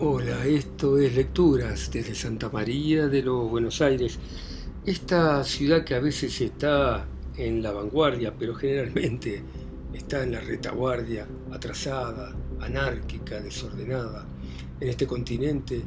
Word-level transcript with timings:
Hola, 0.00 0.46
esto 0.46 0.96
es 0.96 1.16
Lecturas 1.16 1.90
desde 1.90 2.14
Santa 2.14 2.48
María 2.50 3.08
de 3.08 3.20
los 3.20 3.50
Buenos 3.50 3.80
Aires, 3.80 4.16
esta 4.86 5.42
ciudad 5.42 5.82
que 5.82 5.96
a 5.96 5.98
veces 5.98 6.40
está 6.40 7.04
en 7.36 7.60
la 7.60 7.72
vanguardia, 7.72 8.32
pero 8.38 8.54
generalmente 8.54 9.42
está 9.92 10.22
en 10.22 10.32
la 10.32 10.40
retaguardia, 10.40 11.26
atrasada, 11.50 12.32
anárquica, 12.60 13.40
desordenada, 13.40 14.24
en 14.78 14.88
este 14.88 15.04
continente 15.04 15.82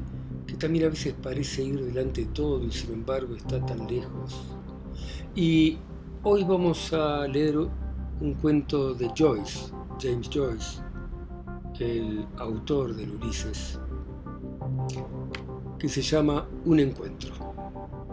que 0.45 0.55
también 0.55 0.87
a 0.87 0.89
veces 0.89 1.13
parece 1.13 1.63
ir 1.63 1.81
delante 1.81 2.25
de 2.25 2.31
todo 2.33 2.65
y 2.65 2.71
sin 2.73 2.91
embargo 2.91 3.33
está 3.33 3.65
tan 3.65 3.87
lejos. 3.87 4.43
Y 5.35 5.77
hoy 6.23 6.43
vamos 6.43 6.91
a 6.91 7.25
leer 7.27 7.57
un 7.57 8.33
cuento 8.41 8.93
de 8.93 9.09
Joyce, 9.17 9.71
James 10.01 10.29
Joyce, 10.29 10.81
el 11.81 12.25
autor 12.37 12.95
del 12.95 13.11
Ulises, 13.11 13.79
que 15.81 15.89
se 15.89 16.03
llama 16.03 16.47
Un 16.65 16.79
encuentro 16.79 17.33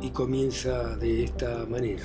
y 0.01 0.09
comienza 0.09 0.97
de 0.97 1.25
esta 1.25 1.67
manera. 1.67 2.03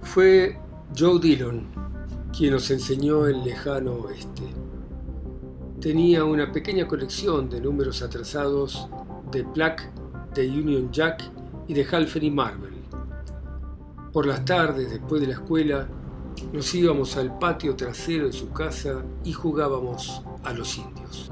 Fue 0.00 0.58
Joe 0.98 1.20
Dillon 1.20 1.66
quien 2.34 2.54
nos 2.54 2.70
enseñó 2.70 3.26
el 3.26 3.44
lejano 3.44 3.92
oeste. 3.92 4.44
Tenía 5.82 6.24
una 6.24 6.50
pequeña 6.50 6.88
colección 6.88 7.50
de 7.50 7.60
números 7.60 8.00
atrasados 8.00 8.88
de 9.30 9.42
Black, 9.42 9.92
de 10.32 10.48
Union 10.48 10.90
Jack 10.90 11.22
y 11.68 11.74
de 11.74 11.84
Halfpenny 11.84 12.30
Marvel. 12.30 12.72
Por 14.14 14.24
las 14.24 14.46
tardes, 14.46 14.88
después 14.88 15.20
de 15.20 15.26
la 15.26 15.34
escuela, 15.34 15.86
nos 16.54 16.74
íbamos 16.74 17.18
al 17.18 17.38
patio 17.38 17.76
trasero 17.76 18.28
de 18.28 18.32
su 18.32 18.50
casa 18.50 19.04
y 19.24 19.34
jugábamos 19.34 20.22
a 20.42 20.54
los 20.54 20.78
indios. 20.78 21.30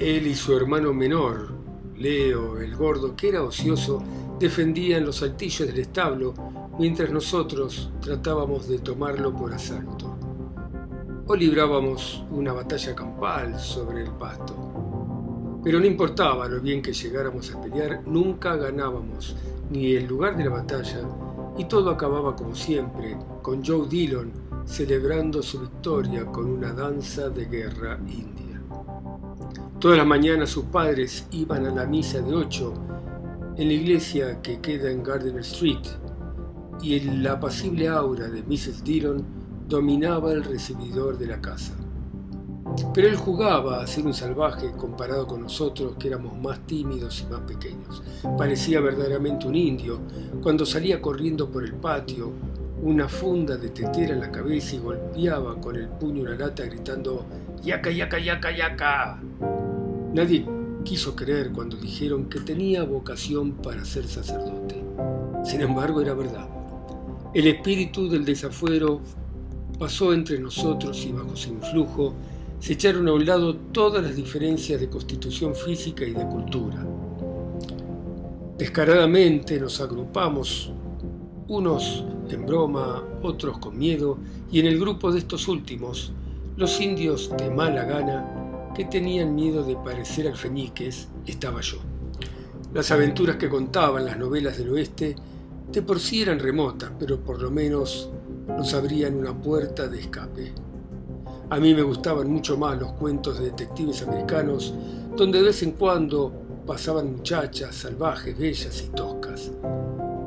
Él 0.00 0.26
y 0.28 0.34
su 0.34 0.56
hermano 0.56 0.94
menor, 0.94 1.52
Leo, 1.98 2.58
el 2.58 2.74
gordo, 2.74 3.14
que 3.14 3.28
era 3.28 3.42
ocioso, 3.42 4.02
defendían 4.38 5.04
los 5.04 5.16
saltillos 5.16 5.68
del 5.68 5.78
establo 5.78 6.32
mientras 6.78 7.10
nosotros 7.10 7.90
tratábamos 8.00 8.66
de 8.66 8.78
tomarlo 8.78 9.36
por 9.36 9.52
asalto. 9.52 10.16
O 11.26 11.36
librábamos 11.36 12.24
una 12.30 12.54
batalla 12.54 12.94
campal 12.94 13.60
sobre 13.60 14.04
el 14.04 14.10
pasto. 14.12 15.60
Pero 15.62 15.78
no 15.78 15.84
importaba 15.84 16.48
lo 16.48 16.62
bien 16.62 16.80
que 16.80 16.94
llegáramos 16.94 17.54
a 17.54 17.60
pelear, 17.60 18.02
nunca 18.06 18.56
ganábamos 18.56 19.36
ni 19.70 19.92
el 19.92 20.06
lugar 20.06 20.34
de 20.34 20.44
la 20.44 20.50
batalla 20.50 21.02
y 21.58 21.66
todo 21.66 21.90
acababa 21.90 22.34
como 22.34 22.54
siempre, 22.54 23.18
con 23.42 23.62
Joe 23.62 23.86
Dillon 23.86 24.32
celebrando 24.64 25.42
su 25.42 25.60
victoria 25.60 26.24
con 26.24 26.46
una 26.46 26.72
danza 26.72 27.28
de 27.28 27.44
guerra 27.44 27.98
india. 28.08 28.49
Todas 29.80 29.96
las 29.96 30.06
mañanas 30.06 30.50
sus 30.50 30.66
padres 30.66 31.26
iban 31.30 31.64
a 31.64 31.70
la 31.70 31.86
misa 31.86 32.20
de 32.20 32.34
ocho 32.34 32.74
en 33.56 33.68
la 33.68 33.72
iglesia 33.72 34.42
que 34.42 34.60
queda 34.60 34.90
en 34.90 35.02
Gardiner 35.02 35.40
Street 35.40 35.80
y 36.82 37.00
la 37.00 37.32
apacible 37.32 37.88
aura 37.88 38.28
de 38.28 38.42
Mrs. 38.42 38.84
Dillon 38.84 39.24
dominaba 39.66 40.32
el 40.32 40.44
recibidor 40.44 41.16
de 41.16 41.28
la 41.28 41.40
casa. 41.40 41.72
Pero 42.92 43.08
él 43.08 43.16
jugaba 43.16 43.82
a 43.82 43.86
ser 43.86 44.04
un 44.04 44.12
salvaje 44.12 44.70
comparado 44.76 45.26
con 45.26 45.40
nosotros 45.40 45.94
que 45.98 46.08
éramos 46.08 46.38
más 46.38 46.60
tímidos 46.66 47.22
y 47.22 47.32
más 47.32 47.40
pequeños. 47.40 48.02
Parecía 48.36 48.82
verdaderamente 48.82 49.48
un 49.48 49.54
indio 49.54 50.00
cuando 50.42 50.66
salía 50.66 51.00
corriendo 51.00 51.50
por 51.50 51.64
el 51.64 51.72
patio, 51.72 52.30
una 52.82 53.08
funda 53.08 53.56
de 53.56 53.70
tetera 53.70 54.12
en 54.12 54.20
la 54.20 54.30
cabeza 54.30 54.76
y 54.76 54.80
golpeaba 54.80 55.58
con 55.58 55.76
el 55.76 55.88
puño 55.88 56.20
una 56.20 56.34
lata 56.34 56.64
gritando 56.66 57.24
¡Yaca, 57.62 57.90
yaca, 57.90 58.18
yaca, 58.18 58.50
yaca! 58.54 59.20
Nadie 60.12 60.44
quiso 60.84 61.14
creer 61.14 61.52
cuando 61.52 61.76
dijeron 61.76 62.24
que 62.28 62.40
tenía 62.40 62.82
vocación 62.84 63.52
para 63.52 63.84
ser 63.84 64.06
sacerdote. 64.06 64.82
Sin 65.44 65.60
embargo, 65.60 66.00
era 66.00 66.14
verdad. 66.14 66.48
El 67.32 67.46
espíritu 67.46 68.08
del 68.08 68.24
desafuero 68.24 69.00
pasó 69.78 70.12
entre 70.12 70.38
nosotros 70.38 71.04
y 71.06 71.12
bajo 71.12 71.36
su 71.36 71.50
influjo 71.50 72.14
se 72.58 72.74
echaron 72.74 73.08
a 73.08 73.14
un 73.14 73.24
lado 73.24 73.56
todas 73.56 74.02
las 74.02 74.14
diferencias 74.14 74.78
de 74.80 74.90
constitución 74.90 75.54
física 75.54 76.04
y 76.04 76.12
de 76.12 76.26
cultura. 76.26 76.86
Descaradamente 78.58 79.58
nos 79.58 79.80
agrupamos, 79.80 80.70
unos 81.48 82.04
en 82.28 82.44
broma, 82.44 83.02
otros 83.22 83.58
con 83.58 83.78
miedo, 83.78 84.18
y 84.52 84.60
en 84.60 84.66
el 84.66 84.78
grupo 84.78 85.10
de 85.10 85.20
estos 85.20 85.48
últimos, 85.48 86.12
los 86.56 86.78
indios 86.80 87.32
de 87.38 87.48
mala 87.48 87.84
gana, 87.84 88.49
que 88.74 88.84
tenían 88.84 89.34
miedo 89.34 89.64
de 89.64 89.76
parecer 89.76 90.28
alfeñiques, 90.28 91.08
estaba 91.26 91.60
yo. 91.60 91.78
Las 92.72 92.90
aventuras 92.90 93.36
que 93.36 93.48
contaban 93.48 94.04
las 94.04 94.16
novelas 94.16 94.56
del 94.56 94.70
oeste 94.70 95.16
de 95.72 95.82
por 95.82 96.00
sí 96.00 96.22
eran 96.22 96.38
remotas, 96.38 96.92
pero 96.98 97.20
por 97.20 97.40
lo 97.40 97.50
menos 97.50 98.10
nos 98.46 98.74
abrían 98.74 99.16
una 99.16 99.34
puerta 99.34 99.88
de 99.88 100.00
escape. 100.00 100.52
A 101.48 101.58
mí 101.58 101.74
me 101.74 101.82
gustaban 101.82 102.30
mucho 102.30 102.56
más 102.56 102.78
los 102.78 102.92
cuentos 102.92 103.38
de 103.38 103.46
detectives 103.46 104.02
americanos, 104.02 104.74
donde 105.16 105.38
de 105.38 105.46
vez 105.46 105.62
en 105.62 105.72
cuando 105.72 106.32
pasaban 106.66 107.12
muchachas 107.12 107.74
salvajes, 107.74 108.38
bellas 108.38 108.84
y 108.86 108.94
toscas. 108.94 109.50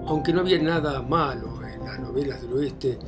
Aunque 0.06 0.34
no 0.34 0.42
había 0.42 0.62
nada 0.62 1.02
malo 1.02 1.62
en 1.66 1.86
las 1.86 2.00
novelas 2.00 2.42
del 2.42 2.54
oeste 2.54 3.00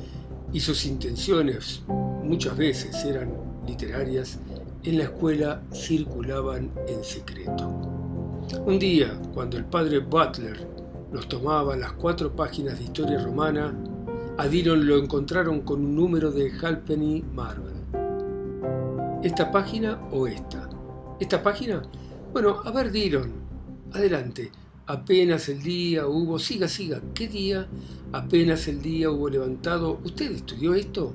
y 0.52 0.60
sus 0.60 0.86
intenciones 0.86 1.82
muchas 1.88 2.56
veces 2.56 3.04
eran 3.04 3.34
literarias, 3.66 4.38
en 4.86 4.98
la 4.98 5.04
escuela 5.04 5.62
circulaban 5.72 6.70
en 6.86 7.02
secreto. 7.02 7.68
Un 8.64 8.78
día, 8.78 9.20
cuando 9.34 9.56
el 9.56 9.64
padre 9.64 9.98
Butler 9.98 10.64
nos 11.12 11.28
tomaba 11.28 11.76
las 11.76 11.92
cuatro 11.94 12.34
páginas 12.34 12.78
de 12.78 12.84
historia 12.84 13.18
romana, 13.18 13.76
a 14.38 14.46
Dillon 14.46 14.86
lo 14.86 14.98
encontraron 14.98 15.62
con 15.62 15.84
un 15.84 15.96
número 15.96 16.30
de 16.30 16.52
Halpenny 16.52 17.24
Marvel. 17.34 17.74
¿Esta 19.24 19.50
página 19.50 20.00
o 20.12 20.28
esta? 20.28 20.68
¿Esta 21.18 21.42
página? 21.42 21.82
Bueno, 22.32 22.60
a 22.64 22.70
ver, 22.70 22.92
Dillon, 22.92 23.32
adelante. 23.92 24.52
Apenas 24.86 25.48
el 25.48 25.64
día 25.64 26.06
hubo, 26.06 26.38
siga, 26.38 26.68
siga, 26.68 27.00
¿qué 27.12 27.26
día? 27.26 27.66
Apenas 28.12 28.68
el 28.68 28.80
día 28.80 29.10
hubo 29.10 29.28
levantado. 29.28 29.98
¿Usted 30.04 30.30
estudió 30.30 30.74
esto? 30.74 31.12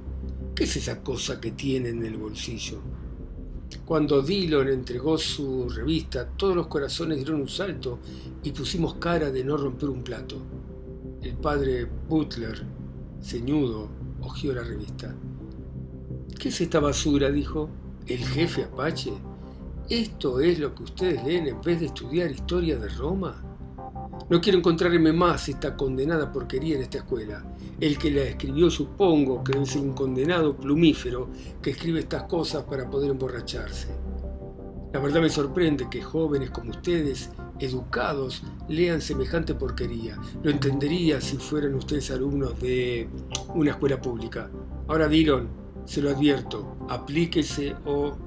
¿Qué 0.56 0.66
es 0.66 0.76
esa 0.76 1.02
cosa 1.02 1.40
que 1.40 1.52
tiene 1.52 1.90
en 1.90 2.04
el 2.04 2.18
bolsillo? 2.18 2.82
Cuando 3.86 4.22
Dillon 4.22 4.70
entregó 4.70 5.18
su 5.18 5.70
revista, 5.70 6.28
todos 6.28 6.56
los 6.56 6.68
corazones 6.68 7.18
dieron 7.18 7.42
un 7.42 7.50
salto 7.50 8.00
y 8.44 8.52
pusimos 8.52 8.96
cara 8.96 9.32
de 9.32 9.44
no 9.44 9.58
romper 9.58 9.90
un 9.90 10.04
plato. 10.04 10.38
El 11.22 11.36
padre 11.36 11.88
Butler, 12.08 12.66
ceñudo, 13.22 13.90
hojeó 14.22 14.54
la 14.54 14.64
revista. 14.64 15.16
¿Qué 16.40 16.50
es 16.50 16.62
esta 16.62 16.80
basura? 16.80 17.32
dijo 17.32 17.70
el 18.08 18.20
jefe 18.20 18.64
Apache. 18.64 19.14
¿Esto 19.90 20.40
es 20.40 20.60
lo 20.60 20.74
que 20.74 20.84
ustedes 20.84 21.24
leen 21.24 21.48
en 21.48 21.62
vez 21.62 21.80
de 21.82 21.88
estudiar 21.88 22.32
historia 22.32 22.78
de 22.78 22.90
Roma? 22.90 23.51
No 24.32 24.40
quiero 24.40 24.60
encontrarme 24.60 25.12
más 25.12 25.50
esta 25.50 25.76
condenada 25.76 26.32
porquería 26.32 26.78
en 26.78 26.84
esta 26.84 27.00
escuela. 27.00 27.44
El 27.82 27.98
que 27.98 28.12
la 28.12 28.22
escribió 28.22 28.72
supongo 28.72 29.44
que 29.44 29.62
es 29.62 29.76
un 29.76 29.92
condenado 29.92 30.56
plumífero 30.56 31.28
que 31.62 31.72
escribe 31.72 32.00
estas 32.00 32.24
cosas 32.24 32.64
para 32.64 32.90
poder 32.90 33.12
emborracharse. 33.12 33.90
La 34.94 35.02
verdad 35.02 35.20
me 35.20 35.30
sorprende 35.30 35.90
que 35.92 36.02
jóvenes 36.02 36.50
como 36.52 36.72
ustedes, 36.72 37.30
educados, 37.60 38.42
lean 38.70 39.02
semejante 39.02 39.54
porquería. 39.54 40.18
Lo 40.42 40.50
entendería 40.50 41.20
si 41.20 41.36
fueran 41.36 41.76
ustedes 41.76 42.10
alumnos 42.12 42.58
de 42.62 43.10
una 43.54 43.72
escuela 43.72 44.00
pública. 44.00 44.50
Ahora, 44.88 45.10
Dillon, 45.10 45.50
se 45.84 46.02
lo 46.02 46.10
advierto, 46.10 46.78
aplíquese 46.88 47.76
o 47.84 48.18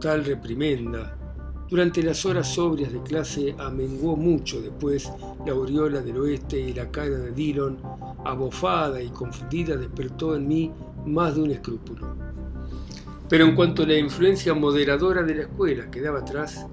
tal 0.00 0.24
reprimenda. 0.24 1.17
Durante 1.68 2.02
las 2.02 2.24
horas 2.24 2.54
sobrias 2.54 2.90
de 2.90 3.02
clase 3.02 3.54
amenguó 3.58 4.16
mucho 4.16 4.62
después 4.62 5.12
la 5.44 5.52
aureola 5.52 6.00
del 6.00 6.16
oeste 6.16 6.58
y 6.58 6.72
la 6.72 6.90
cara 6.90 7.18
de 7.18 7.32
Dillon, 7.32 7.78
abofada 8.24 9.02
y 9.02 9.10
confundida, 9.10 9.76
despertó 9.76 10.34
en 10.34 10.48
mí 10.48 10.72
más 11.04 11.34
de 11.34 11.42
un 11.42 11.50
escrúpulo. 11.50 12.16
Pero 13.28 13.44
en 13.44 13.54
cuanto 13.54 13.84
la 13.84 13.98
influencia 13.98 14.54
moderadora 14.54 15.22
de 15.22 15.34
la 15.34 15.42
escuela 15.42 15.90
quedaba 15.90 16.20
atrás, 16.20 16.66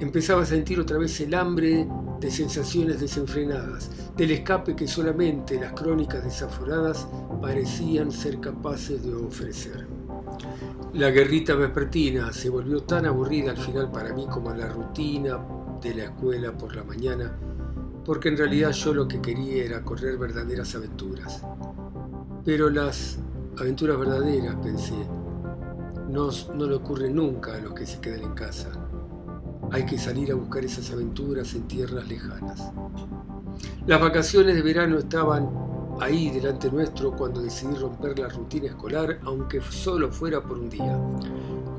empezaba 0.00 0.42
a 0.42 0.46
sentir 0.46 0.80
otra 0.80 0.96
vez 0.96 1.20
el 1.20 1.34
hambre 1.34 1.86
de 2.18 2.30
sensaciones 2.30 2.98
desenfrenadas, 2.98 3.90
del 4.16 4.30
escape 4.30 4.74
que 4.74 4.88
solamente 4.88 5.60
las 5.60 5.74
crónicas 5.74 6.24
desaforadas 6.24 7.06
parecían 7.42 8.10
ser 8.10 8.40
capaces 8.40 9.02
de 9.02 9.14
ofrecer. 9.14 9.99
La 10.94 11.10
guerrita 11.10 11.54
vespertina 11.54 12.32
se 12.32 12.50
volvió 12.50 12.82
tan 12.82 13.06
aburrida 13.06 13.52
al 13.52 13.56
final 13.56 13.92
para 13.92 14.12
mí 14.12 14.26
como 14.26 14.52
la 14.52 14.66
rutina 14.66 15.38
de 15.80 15.94
la 15.94 16.04
escuela 16.04 16.50
por 16.50 16.74
la 16.74 16.82
mañana, 16.82 17.32
porque 18.04 18.28
en 18.28 18.36
realidad 18.36 18.72
yo 18.72 18.92
lo 18.92 19.06
que 19.06 19.20
quería 19.20 19.64
era 19.64 19.84
correr 19.84 20.18
verdaderas 20.18 20.74
aventuras. 20.74 21.44
Pero 22.44 22.70
las 22.70 23.20
aventuras 23.56 24.00
verdaderas, 24.00 24.56
pensé, 24.56 24.94
Nos, 26.08 26.50
no 26.56 26.66
le 26.66 26.74
ocurre 26.74 27.08
nunca 27.08 27.54
a 27.54 27.60
los 27.60 27.72
que 27.72 27.86
se 27.86 28.00
quedan 28.00 28.22
en 28.22 28.34
casa. 28.34 28.70
Hay 29.70 29.86
que 29.86 29.96
salir 29.96 30.32
a 30.32 30.34
buscar 30.34 30.64
esas 30.64 30.90
aventuras 30.90 31.54
en 31.54 31.68
tierras 31.68 32.08
lejanas. 32.08 32.72
Las 33.86 34.00
vacaciones 34.00 34.56
de 34.56 34.62
verano 34.62 34.98
estaban 34.98 35.69
ahí 36.00 36.30
delante 36.30 36.70
nuestro 36.70 37.12
cuando 37.12 37.42
decidí 37.42 37.74
romper 37.74 38.18
la 38.18 38.28
rutina 38.28 38.66
escolar, 38.66 39.20
aunque 39.24 39.60
solo 39.60 40.10
fuera 40.10 40.42
por 40.42 40.58
un 40.58 40.70
día. 40.70 40.98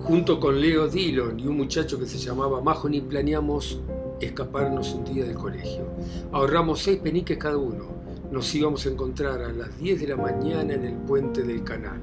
Junto 0.03 0.39
con 0.39 0.59
Leo 0.61 0.87
Dillon 0.87 1.39
y 1.39 1.47
un 1.47 1.57
muchacho 1.57 1.99
que 1.99 2.05
se 2.05 2.17
llamaba 2.17 2.61
Mahoney 2.61 3.01
planeamos 3.01 3.79
escaparnos 4.19 4.93
un 4.93 5.05
día 5.05 5.25
del 5.25 5.35
colegio. 5.35 5.87
Ahorramos 6.31 6.81
seis 6.81 6.99
peniques 6.99 7.37
cada 7.37 7.57
uno. 7.57 7.85
Nos 8.31 8.53
íbamos 8.55 8.85
a 8.85 8.89
encontrar 8.89 9.41
a 9.41 9.51
las 9.51 9.77
10 9.77 9.99
de 9.99 10.07
la 10.07 10.15
mañana 10.15 10.73
en 10.73 10.85
el 10.85 10.93
puente 10.93 11.43
del 11.43 11.63
canal. 11.63 11.99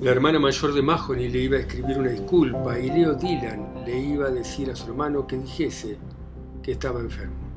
La 0.00 0.10
hermana 0.10 0.38
mayor 0.38 0.72
de 0.72 0.82
Mahoney 0.82 1.28
le 1.28 1.40
iba 1.40 1.56
a 1.56 1.60
escribir 1.60 1.98
una 1.98 2.10
disculpa 2.10 2.78
y 2.78 2.88
Leo 2.90 3.14
Dylan 3.14 3.84
le 3.84 4.00
iba 4.00 4.28
a 4.28 4.30
decir 4.30 4.70
a 4.70 4.76
su 4.76 4.88
hermano 4.88 5.26
que 5.26 5.36
dijese 5.36 5.98
que 6.62 6.72
estaba 6.72 7.00
enfermo. 7.00 7.49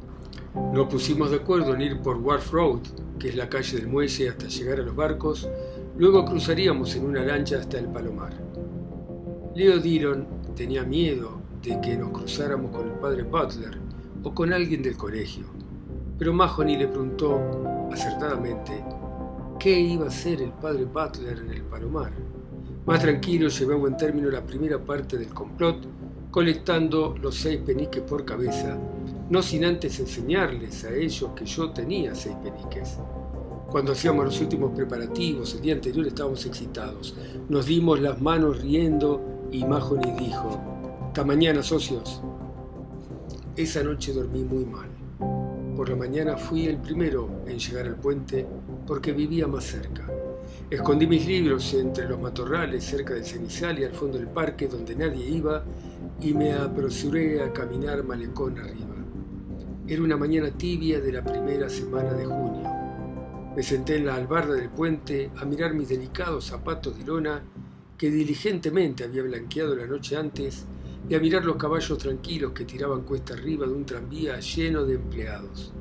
Nos 0.55 0.88
pusimos 0.88 1.31
de 1.31 1.38
acuerdo 1.38 1.73
en 1.73 1.81
ir 1.81 2.00
por 2.01 2.17
Wharf 2.17 2.51
Road, 2.51 2.81
que 3.17 3.29
es 3.29 3.35
la 3.35 3.50
calle 3.50 3.77
del 3.77 3.88
muelle, 3.88 4.29
hasta 4.29 4.47
llegar 4.47 4.79
a 4.79 4.83
los 4.83 4.95
barcos. 4.95 5.50
Luego 5.97 6.25
cruzaríamos 6.25 6.95
en 6.95 7.05
una 7.05 7.23
lancha 7.23 7.57
hasta 7.57 7.79
el 7.79 7.88
Palomar. 7.88 8.33
Leo 9.55 9.79
Dillon 9.79 10.27
tenía 10.55 10.83
miedo 10.83 11.39
de 11.63 11.79
que 11.81 11.97
nos 11.97 12.11
cruzáramos 12.11 12.71
con 12.71 12.88
el 12.88 12.94
padre 12.95 13.23
Butler 13.23 13.79
o 14.23 14.33
con 14.33 14.53
alguien 14.53 14.83
del 14.83 14.95
colegio, 14.95 15.45
pero 16.19 16.33
Mahoney 16.33 16.77
le 16.77 16.88
preguntó 16.88 17.39
acertadamente 17.91 18.83
qué 19.59 19.79
iba 19.79 20.05
a 20.05 20.09
hacer 20.09 20.41
el 20.41 20.51
padre 20.51 20.85
Butler 20.85 21.39
en 21.39 21.51
el 21.51 21.61
Palomar. 21.63 22.11
Más 22.85 23.00
tranquilo 23.00 23.47
llevé 23.47 23.73
a 23.73 23.77
buen 23.77 23.97
término 23.97 24.29
la 24.29 24.45
primera 24.45 24.77
parte 24.77 25.17
del 25.17 25.29
complot, 25.29 25.77
colectando 26.29 27.15
los 27.21 27.35
seis 27.35 27.59
peniques 27.65 28.01
por 28.01 28.25
cabeza, 28.25 28.77
no 29.29 29.41
sin 29.41 29.65
antes 29.65 29.99
enseñarles 29.99 30.83
a 30.85 30.93
ellos 30.93 31.31
que 31.35 31.45
yo 31.45 31.71
tenía 31.71 32.13
seis 32.15 32.35
peniques. 32.43 32.97
Cuando 33.69 33.93
hacíamos 33.93 34.25
los 34.25 34.39
últimos 34.41 34.71
preparativos, 34.75 35.55
el 35.55 35.61
día 35.61 35.73
anterior 35.73 36.05
estábamos 36.05 36.45
excitados. 36.45 37.15
Nos 37.49 37.65
dimos 37.65 37.99
las 37.99 38.21
manos 38.21 38.61
riendo 38.61 39.47
y 39.51 39.65
Mahoney 39.65 40.11
dijo, 40.17 40.61
hasta 41.07 41.23
mañana, 41.23 41.63
socios. 41.63 42.21
Esa 43.55 43.83
noche 43.83 44.13
dormí 44.13 44.43
muy 44.43 44.65
mal. 44.65 44.89
Por 45.75 45.89
la 45.89 45.95
mañana 45.95 46.37
fui 46.37 46.67
el 46.67 46.77
primero 46.77 47.43
en 47.47 47.57
llegar 47.57 47.87
al 47.87 47.95
puente 47.95 48.45
porque 48.85 49.11
vivía 49.11 49.47
más 49.47 49.63
cerca. 49.63 50.07
Escondí 50.69 51.07
mis 51.07 51.25
libros 51.25 51.73
entre 51.73 52.07
los 52.07 52.19
matorrales 52.19 52.83
cerca 52.83 53.13
del 53.13 53.25
cenizal 53.25 53.79
y 53.79 53.83
al 53.83 53.93
fondo 53.93 54.17
del 54.17 54.27
parque 54.27 54.67
donde 54.67 54.95
nadie 54.95 55.27
iba 55.27 55.63
y 56.21 56.33
me 56.33 56.53
apresuré 56.53 57.41
a 57.41 57.51
caminar 57.51 58.03
malecón 58.03 58.57
arriba. 58.59 58.92
Era 59.85 60.01
una 60.01 60.15
mañana 60.15 60.50
tibia 60.50 61.01
de 61.01 61.12
la 61.12 61.21
primera 61.21 61.69
semana 61.69 62.13
de 62.13 62.25
junio. 62.25 62.71
Me 63.53 63.62
senté 63.62 63.97
en 63.97 64.06
la 64.06 64.15
albarda 64.15 64.53
del 64.53 64.69
puente 64.69 65.30
a 65.35 65.44
mirar 65.44 65.74
mis 65.74 65.89
delicados 65.89 66.45
zapatos 66.45 66.97
de 66.97 67.03
lona 67.03 67.44
que 67.97 68.09
diligentemente 68.09 69.03
había 69.03 69.24
blanqueado 69.24 69.75
la 69.75 69.85
noche 69.85 70.15
antes 70.15 70.63
y 71.09 71.15
a 71.15 71.19
mirar 71.19 71.44
los 71.44 71.57
caballos 71.57 71.97
tranquilos 71.97 72.53
que 72.53 72.63
tiraban 72.63 73.01
cuesta 73.01 73.33
arriba 73.33 73.68
de 73.68 73.74
un 73.74 73.85
tranvía 73.85 74.39
lleno 74.39 74.85
de 74.85 74.95
empleados. 74.95 75.74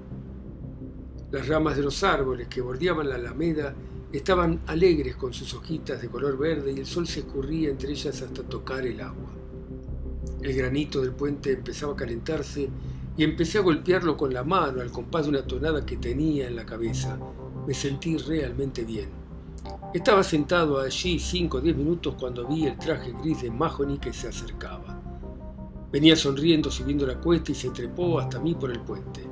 Las 1.31 1.47
ramas 1.47 1.77
de 1.77 1.83
los 1.83 2.03
árboles 2.03 2.49
que 2.49 2.61
bordeaban 2.61 3.09
la 3.09 3.15
alameda 3.15 3.73
estaban 4.13 4.63
alegres 4.67 5.15
con 5.15 5.33
sus 5.33 5.55
hojitas 5.55 6.03
de 6.03 6.09
color 6.09 6.37
verde 6.37 6.73
y 6.73 6.81
el 6.81 6.87
sol 6.87 7.07
se 7.07 7.21
escurría 7.21 7.71
entre 7.71 7.93
ellas 7.93 8.21
hasta 8.21 8.43
tocar 8.43 8.85
el 8.85 9.01
agua. 9.01 9.31
El 10.43 10.57
granito 10.57 11.01
del 11.01 11.13
puente 11.13 11.53
empezaba 11.53 11.93
a 11.93 11.97
calentarse 11.97 12.69
y 13.17 13.25
empecé 13.25 13.59
a 13.59 13.63
golpearlo 13.63 14.17
con 14.17 14.33
la 14.33 14.43
mano 14.43 14.81
al 14.81 14.91
compás 14.91 15.25
de 15.25 15.31
una 15.31 15.47
tonada 15.47 15.85
que 15.85 15.97
tenía 15.97 16.49
en 16.49 16.57
la 16.57 16.65
cabeza. 16.65 17.19
Me 17.67 17.75
sentí 17.75 18.17
realmente 18.17 18.85
bien. 18.85 19.11
Estaba 19.93 20.23
sentado 20.23 20.81
allí 20.81 21.19
cinco 21.19 21.59
o 21.59 21.61
diez 21.61 21.77
minutos 21.77 22.15
cuando 22.19 22.47
vi 22.47 22.67
el 22.67 22.79
traje 22.79 23.13
gris 23.13 23.43
de 23.43 23.51
Mahoney 23.51 23.99
que 23.99 24.13
se 24.13 24.29
acercaba. 24.29 25.01
Venía 25.93 26.17
sonriendo 26.17 26.71
subiendo 26.71 27.07
la 27.07 27.21
cuesta 27.21 27.53
y 27.53 27.55
se 27.55 27.71
trepó 27.71 28.19
hasta 28.19 28.41
mí 28.41 28.55
por 28.55 28.71
el 28.71 28.81
puente. 28.81 29.23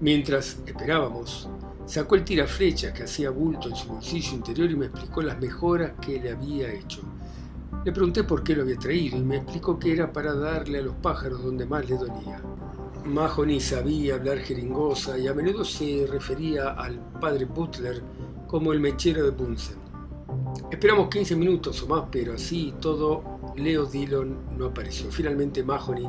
Mientras 0.00 0.58
esperábamos, 0.66 1.48
sacó 1.86 2.16
el 2.16 2.24
tiraflechas 2.24 2.92
que 2.92 3.04
hacía 3.04 3.30
bulto 3.30 3.68
en 3.68 3.76
su 3.76 3.88
bolsillo 3.88 4.34
interior 4.34 4.70
y 4.70 4.76
me 4.76 4.86
explicó 4.86 5.22
las 5.22 5.38
mejoras 5.40 5.92
que 6.00 6.20
le 6.20 6.32
había 6.32 6.72
hecho. 6.72 7.02
Le 7.84 7.92
pregunté 7.92 8.24
por 8.24 8.42
qué 8.42 8.56
lo 8.56 8.62
había 8.62 8.76
traído 8.76 9.16
y 9.16 9.22
me 9.22 9.36
explicó 9.36 9.78
que 9.78 9.92
era 9.92 10.12
para 10.12 10.34
darle 10.34 10.80
a 10.80 10.82
los 10.82 10.96
pájaros 10.96 11.44
donde 11.44 11.66
más 11.66 11.88
le 11.88 11.96
dolía. 11.96 12.42
Mahoney 13.06 13.60
sabía 13.60 14.16
hablar 14.16 14.38
jeringosa 14.38 15.18
y 15.18 15.28
a 15.28 15.34
menudo 15.34 15.64
se 15.64 16.06
refería 16.10 16.70
al 16.70 16.98
padre 17.20 17.44
Butler 17.44 18.02
como 18.46 18.72
el 18.72 18.80
mechero 18.80 19.24
de 19.24 19.30
Bunsen. 19.30 19.76
Esperamos 20.70 21.08
15 21.08 21.36
minutos 21.36 21.82
o 21.82 21.86
más, 21.86 22.04
pero 22.10 22.34
así 22.34 22.74
todo, 22.80 23.22
Leo 23.56 23.86
Dillon 23.86 24.58
no 24.58 24.66
apareció. 24.66 25.10
Finalmente 25.10 25.62
Mahoney 25.62 26.08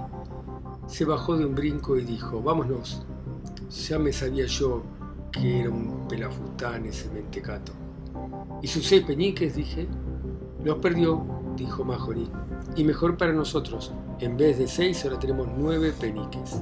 se 0.88 1.06
bajó 1.06 1.38
de 1.38 1.46
un 1.46 1.54
brinco 1.54 1.98
y 1.98 2.04
dijo, 2.04 2.42
vámonos. 2.42 3.06
Ya 3.88 4.00
me 4.00 4.12
sabía 4.12 4.46
yo 4.46 4.84
que 5.32 5.60
era 5.62 5.70
un 5.70 6.08
pelafustán 6.08 6.86
ese 6.86 7.10
mentecato. 7.12 7.74
¿Y 8.62 8.68
sus 8.68 8.88
seis 8.88 9.04
peñiques? 9.04 9.56
dije. 9.56 9.88
Los 10.64 10.80
perdió, 10.80 11.24
dijo 11.56 11.84
Mahoney. 11.84 12.30
Y 12.76 12.84
mejor 12.84 13.18
para 13.18 13.34
nosotros, 13.34 13.94
en 14.20 14.38
vez 14.38 14.58
de 14.58 14.68
seis, 14.68 15.04
ahora 15.06 15.20
tenemos 15.20 15.48
nueve 15.58 15.94
peniques. 16.00 16.62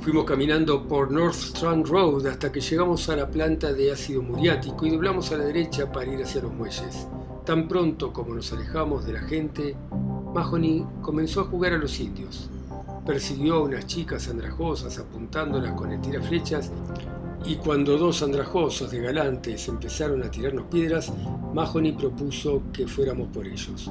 Fuimos 0.00 0.24
caminando 0.24 0.88
por 0.88 1.10
North 1.12 1.34
Strand 1.34 1.86
Road 1.86 2.26
hasta 2.26 2.50
que 2.50 2.60
llegamos 2.60 3.08
a 3.10 3.16
la 3.16 3.28
planta 3.28 3.72
de 3.72 3.92
ácido 3.92 4.22
muriático 4.22 4.86
y 4.86 4.90
doblamos 4.90 5.30
a 5.30 5.36
la 5.36 5.44
derecha 5.44 5.92
para 5.92 6.10
ir 6.10 6.22
hacia 6.22 6.40
los 6.40 6.54
muelles. 6.54 7.06
Tan 7.44 7.68
pronto 7.68 8.12
como 8.12 8.34
nos 8.34 8.50
alejamos 8.52 9.04
de 9.04 9.12
la 9.12 9.20
gente, 9.20 9.76
Mahoney 10.32 10.86
comenzó 11.02 11.42
a 11.42 11.44
jugar 11.44 11.74
a 11.74 11.78
los 11.78 12.00
indios. 12.00 12.48
Persiguió 13.04 13.56
a 13.56 13.62
unas 13.62 13.86
chicas 13.86 14.28
andrajosas 14.28 14.98
apuntándolas 14.98 15.72
con 15.72 15.92
el 15.92 16.00
tiraflechas 16.00 16.70
y 17.44 17.56
cuando 17.56 17.98
dos 17.98 18.22
andrajosos 18.22 18.90
de 18.90 19.00
galantes 19.00 19.68
empezaron 19.68 20.22
a 20.22 20.30
tirarnos 20.30 20.64
piedras, 20.66 21.12
Mahoney 21.52 21.92
propuso 21.92 22.62
que 22.72 22.86
fuéramos 22.86 23.28
por 23.28 23.46
ellos. 23.46 23.90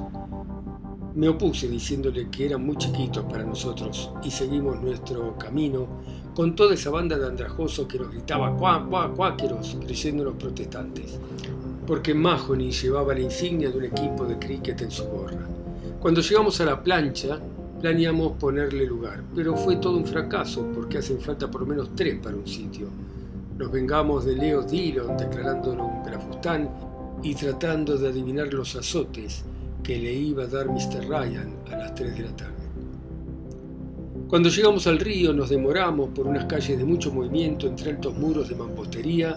Me 1.20 1.28
opuse 1.28 1.68
diciéndole 1.68 2.30
que 2.30 2.46
eran 2.46 2.64
muy 2.64 2.76
chiquitos 2.78 3.26
para 3.26 3.44
nosotros 3.44 4.10
y 4.24 4.30
seguimos 4.30 4.80
nuestro 4.80 5.36
camino 5.36 5.86
con 6.34 6.56
toda 6.56 6.72
esa 6.72 6.88
banda 6.88 7.18
de 7.18 7.26
andrajosos 7.26 7.86
que 7.86 7.98
nos 7.98 8.10
gritaba 8.10 8.56
cuá, 8.56 8.86
cuá, 8.88 9.12
cuáqueros, 9.12 9.76
creyéndonos 9.84 10.36
protestantes, 10.36 11.20
porque 11.86 12.14
Mahoney 12.14 12.70
llevaba 12.70 13.12
la 13.12 13.20
insignia 13.20 13.70
de 13.70 13.76
un 13.76 13.84
equipo 13.84 14.24
de 14.24 14.38
cricket 14.38 14.80
en 14.80 14.90
su 14.90 15.04
gorra. 15.04 15.46
Cuando 16.00 16.22
llegamos 16.22 16.58
a 16.62 16.64
la 16.64 16.82
plancha, 16.82 17.38
planeamos 17.82 18.38
ponerle 18.38 18.86
lugar, 18.86 19.22
pero 19.34 19.54
fue 19.58 19.76
todo 19.76 19.98
un 19.98 20.06
fracaso 20.06 20.68
porque 20.74 20.96
hacen 20.96 21.20
falta 21.20 21.50
por 21.50 21.60
lo 21.60 21.66
menos 21.66 21.90
tres 21.94 22.18
para 22.18 22.34
un 22.34 22.46
sitio. 22.46 22.88
Nos 23.58 23.70
vengamos 23.70 24.24
de 24.24 24.36
Leo 24.36 24.62
Dillon 24.62 25.18
declarándolo 25.18 25.84
un 25.84 26.02
pelafustán 26.02 26.70
y 27.22 27.34
tratando 27.34 27.98
de 27.98 28.08
adivinar 28.08 28.54
los 28.54 28.74
azotes 28.74 29.44
que 29.82 29.98
le 29.98 30.12
iba 30.12 30.44
a 30.44 30.46
dar 30.46 30.68
Mr. 30.68 31.08
Ryan 31.08 31.56
a 31.70 31.76
las 31.76 31.94
3 31.94 32.16
de 32.16 32.22
la 32.22 32.36
tarde. 32.36 32.54
Cuando 34.28 34.48
llegamos 34.48 34.86
al 34.86 35.00
río 35.00 35.32
nos 35.32 35.50
demoramos 35.50 36.10
por 36.10 36.26
unas 36.26 36.44
calles 36.44 36.78
de 36.78 36.84
mucho 36.84 37.12
movimiento 37.12 37.66
entre 37.66 37.90
altos 37.90 38.16
muros 38.16 38.48
de 38.48 38.54
mampostería, 38.54 39.36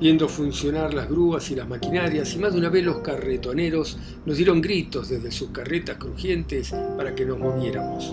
viendo 0.00 0.28
funcionar 0.28 0.94
las 0.94 1.08
grúas 1.08 1.50
y 1.50 1.56
las 1.56 1.68
maquinarias, 1.68 2.32
y 2.34 2.38
más 2.38 2.52
de 2.52 2.58
una 2.58 2.68
vez 2.68 2.84
los 2.84 2.98
carretoneros 2.98 3.98
nos 4.24 4.36
dieron 4.36 4.60
gritos 4.60 5.08
desde 5.08 5.32
sus 5.32 5.50
carretas 5.50 5.96
crujientes 5.96 6.72
para 6.96 7.14
que 7.14 7.26
nos 7.26 7.38
moviéramos. 7.38 8.12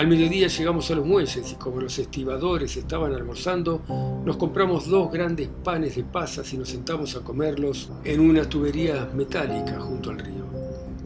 Al 0.00 0.06
mediodía 0.06 0.46
llegamos 0.46 0.90
a 0.90 0.94
los 0.94 1.04
muelles 1.04 1.52
y 1.52 1.56
como 1.56 1.78
los 1.82 1.98
estibadores 1.98 2.74
estaban 2.78 3.12
almorzando, 3.12 3.82
nos 4.24 4.38
compramos 4.38 4.88
dos 4.88 5.12
grandes 5.12 5.50
panes 5.62 5.96
de 5.96 6.04
pasas 6.04 6.50
y 6.54 6.56
nos 6.56 6.70
sentamos 6.70 7.14
a 7.16 7.20
comerlos 7.20 7.90
en 8.04 8.20
una 8.20 8.48
tubería 8.48 9.10
metálica 9.14 9.78
junto 9.78 10.08
al 10.08 10.18
río. 10.18 10.39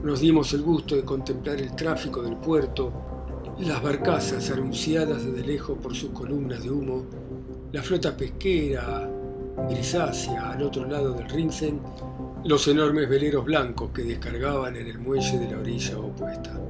Nos 0.04 0.20
dimos 0.20 0.52
el 0.52 0.60
gusto 0.60 0.96
de 0.96 1.02
contemplar 1.02 1.58
el 1.58 1.74
tráfico 1.74 2.20
del 2.20 2.36
puerto, 2.36 2.92
las 3.60 3.82
barcazas 3.82 4.50
anunciadas 4.50 5.24
desde 5.24 5.46
lejos 5.46 5.78
por 5.78 5.94
sus 5.94 6.10
columnas 6.10 6.62
de 6.62 6.70
humo, 6.70 7.06
la 7.72 7.82
flota 7.82 8.14
pesquera 8.14 9.10
grisácea 9.66 10.50
al 10.50 10.62
otro 10.62 10.84
lado 10.84 11.14
del 11.14 11.26
Rinsen, 11.30 11.80
los 12.44 12.68
enormes 12.68 13.08
veleros 13.08 13.46
blancos 13.46 13.92
que 13.94 14.02
descargaban 14.02 14.76
en 14.76 14.88
el 14.88 14.98
muelle 14.98 15.38
de 15.38 15.50
la 15.50 15.58
orilla 15.58 15.98
opuesta. 15.98 16.60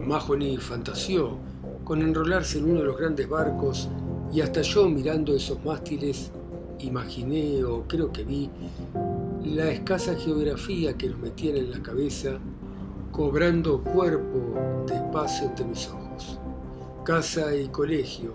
Mahoney 0.00 0.58
fantaseó 0.58 1.38
con 1.84 2.02
enrolarse 2.02 2.58
en 2.58 2.70
uno 2.70 2.80
de 2.80 2.86
los 2.86 2.98
grandes 2.98 3.26
barcos 3.30 3.88
y 4.30 4.42
hasta 4.42 4.60
yo 4.60 4.90
mirando 4.90 5.34
esos 5.34 5.64
mástiles 5.64 6.30
imaginé 6.80 7.64
o 7.64 7.84
creo 7.88 8.12
que 8.12 8.24
vi 8.24 8.50
la 9.42 9.70
escasa 9.70 10.14
geografía 10.16 10.98
que 10.98 11.08
nos 11.08 11.18
metían 11.18 11.56
en 11.56 11.70
la 11.70 11.82
cabeza, 11.82 12.38
cobrando 13.10 13.82
cuerpo 13.82 14.84
despacio 14.86 15.48
ante 15.48 15.64
mis 15.64 15.88
ojos. 15.88 16.38
Casa 17.04 17.54
y 17.54 17.68
colegio 17.68 18.34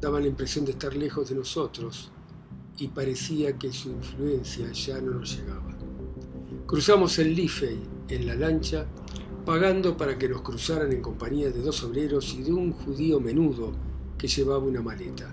daban 0.00 0.22
la 0.22 0.28
impresión 0.28 0.64
de 0.64 0.72
estar 0.72 0.94
lejos 0.94 1.28
de 1.28 1.34
nosotros 1.34 2.10
y 2.78 2.88
parecía 2.88 3.56
que 3.58 3.72
su 3.72 3.90
influencia 3.90 4.70
ya 4.72 5.00
no 5.00 5.18
nos 5.18 5.36
llegaba. 5.36 5.74
Cruzamos 6.66 7.18
el 7.18 7.34
Liffey 7.34 7.80
en 8.08 8.26
la 8.26 8.34
lancha, 8.34 8.86
pagando 9.46 9.96
para 9.96 10.18
que 10.18 10.28
nos 10.28 10.42
cruzaran 10.42 10.92
en 10.92 11.00
compañía 11.00 11.50
de 11.50 11.60
dos 11.60 11.82
obreros 11.84 12.34
y 12.34 12.42
de 12.42 12.52
un 12.52 12.72
judío 12.72 13.20
menudo 13.20 13.72
que 14.18 14.28
llevaba 14.28 14.64
una 14.64 14.82
maleta. 14.82 15.32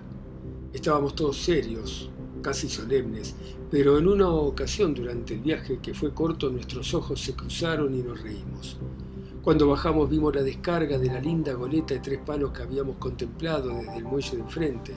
Estábamos 0.72 1.14
todos 1.14 1.42
serios, 1.42 2.10
casi 2.42 2.68
solemnes, 2.68 3.34
pero 3.70 3.96
en 3.98 4.06
una 4.06 4.28
ocasión 4.28 4.92
durante 4.92 5.34
el 5.34 5.40
viaje 5.40 5.78
que 5.80 5.94
fue 5.94 6.12
corto 6.12 6.50
nuestros 6.50 6.92
ojos 6.92 7.20
se 7.20 7.34
cruzaron 7.34 7.94
y 7.94 8.02
nos 8.02 8.20
reímos. 8.20 8.78
Cuando 9.42 9.68
bajamos 9.68 10.10
vimos 10.10 10.34
la 10.34 10.42
descarga 10.42 10.98
de 10.98 11.06
la 11.06 11.20
linda 11.20 11.54
goleta 11.54 11.94
de 11.94 12.00
tres 12.00 12.20
palos 12.24 12.52
que 12.52 12.62
habíamos 12.62 12.96
contemplado 12.96 13.70
desde 13.70 13.96
el 13.96 14.04
muelle 14.04 14.36
de 14.36 14.42
enfrente. 14.42 14.92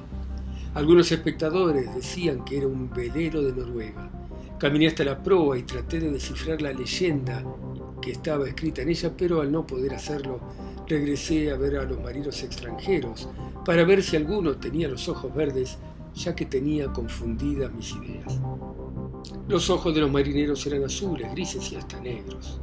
Algunos 0.74 1.12
espectadores 1.12 1.96
decían 1.96 2.44
que 2.44 2.58
era 2.58 2.68
un 2.68 2.90
velero 2.90 3.42
de 3.42 3.54
Noruega. 3.54 4.12
Caminé 4.60 4.88
hasta 4.88 5.04
la 5.04 5.24
proa 5.24 5.58
y 5.58 5.64
traté 5.64 6.00
de 6.00 6.12
descifrar 6.12 6.62
la 6.62 6.74
leyenda 6.74 7.44
que 8.02 8.12
estaba 8.12 8.48
escrita 8.48 8.82
en 8.82 8.90
ella, 8.90 9.12
pero 9.18 9.42
al 9.42 9.52
no 9.52 9.66
poder 9.66 9.94
hacerlo, 9.94 10.40
regresé 10.88 11.52
a 11.52 11.58
ver 11.58 11.78
a 11.78 11.84
los 11.84 12.00
marinos 12.02 12.44
extranjeros 12.44 13.28
para 13.66 13.84
ver 13.84 14.04
si 14.04 14.16
alguno 14.16 14.58
tenía 14.58 14.88
los 14.88 15.10
ojos 15.10 15.34
verdes 15.34 15.78
ya 16.16 16.36
que 16.36 16.46
tenía 16.46 16.92
confundidas 16.92 17.72
mis 17.74 17.92
ideas. 17.94 18.40
Los 19.48 19.70
ojos 19.70 19.94
de 19.94 20.02
los 20.02 20.12
marineros 20.12 20.66
eran 20.66 20.84
azules, 20.84 21.32
grises 21.32 21.72
y 21.72 21.76
hasta 21.76 22.00
negros. 22.00 22.60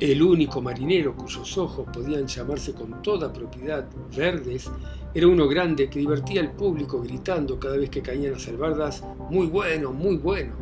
El 0.00 0.22
único 0.22 0.62
marinero 0.62 1.16
cuyos 1.16 1.58
ojos 1.58 1.86
podían 1.92 2.26
llamarse 2.26 2.72
con 2.72 3.02
toda 3.02 3.32
propiedad 3.32 3.84
verdes 4.16 4.70
era 5.12 5.26
uno 5.26 5.48
grande 5.48 5.90
que 5.90 5.98
divertía 5.98 6.40
al 6.40 6.52
público 6.52 7.02
gritando 7.02 7.58
cada 7.58 7.76
vez 7.76 7.90
que 7.90 8.00
caían 8.00 8.32
las 8.32 8.46
albardas, 8.46 9.02
muy 9.28 9.48
bueno, 9.48 9.92
muy 9.92 10.16
bueno. 10.16 10.52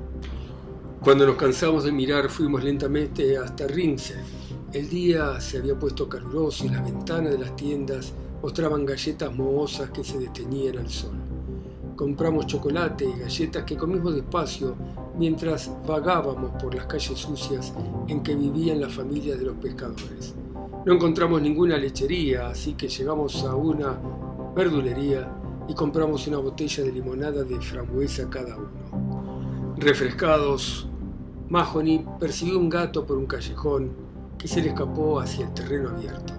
Cuando 1.03 1.27
nos 1.27 1.37
cansamos 1.37 1.85
de 1.85 1.93
mirar 1.93 2.31
fuimos 2.31 2.65
lentamente 2.65 3.37
hasta 3.37 3.67
Ringsend. 3.67 4.25
El 4.73 4.89
día 4.89 5.39
se 5.41 5.59
había 5.59 5.79
puesto 5.79 6.09
caluroso 6.09 6.65
y 6.65 6.71
las 6.71 6.83
ventanas 6.83 7.33
de 7.33 7.39
las 7.39 7.55
tiendas 7.57 8.15
mostraban 8.43 8.87
galletas 8.87 9.35
mohosas 9.35 9.91
que 9.91 10.03
se 10.03 10.19
detenían 10.19 10.79
al 10.79 10.89
sol. 10.89 11.26
Compramos 11.97 12.47
chocolate 12.47 13.07
y 13.07 13.21
galletas 13.21 13.65
que 13.65 13.77
comimos 13.77 14.15
despacio 14.15 14.77
mientras 15.19 15.71
vagábamos 15.87 16.51
por 16.63 16.75
las 16.75 16.85
calles 16.85 17.19
sucias 17.19 17.73
en 18.07 18.23
que 18.23 18.37
vivían 18.37 18.81
las 18.83 18.93
familias 18.93 19.39
de 19.39 19.47
los 19.47 19.57
pescadores. 19.57 20.35
No 20.85 20.93
encontramos 20.93 21.41
ninguna 21.41 21.79
lechería, 21.79 22.49
así 22.49 22.75
que 22.75 22.89
llegamos 22.89 23.43
a 23.45 23.57
una 23.57 23.99
verdulería 24.55 25.27
y 25.69 25.75
compramos 25.75 26.27
una 26.29 26.37
botella 26.37 26.85
de 26.85 26.93
limonada 26.93 27.43
de 27.45 27.61
frambuesa 27.61 28.29
cada 28.29 28.57
uno. 28.57 29.75
Refrescados, 29.79 30.89
Mahoney 31.49 32.05
persiguió 32.21 32.59
un 32.59 32.69
gato 32.69 33.07
por 33.07 33.17
un 33.17 33.27
callejón 33.27 33.91
que 34.37 34.49
se 34.49 34.61
le 34.61 34.69
escapó 34.69 35.19
hacia 35.19 35.47
el 35.47 35.55
terreno 35.55 35.89
abierto. 35.89 36.35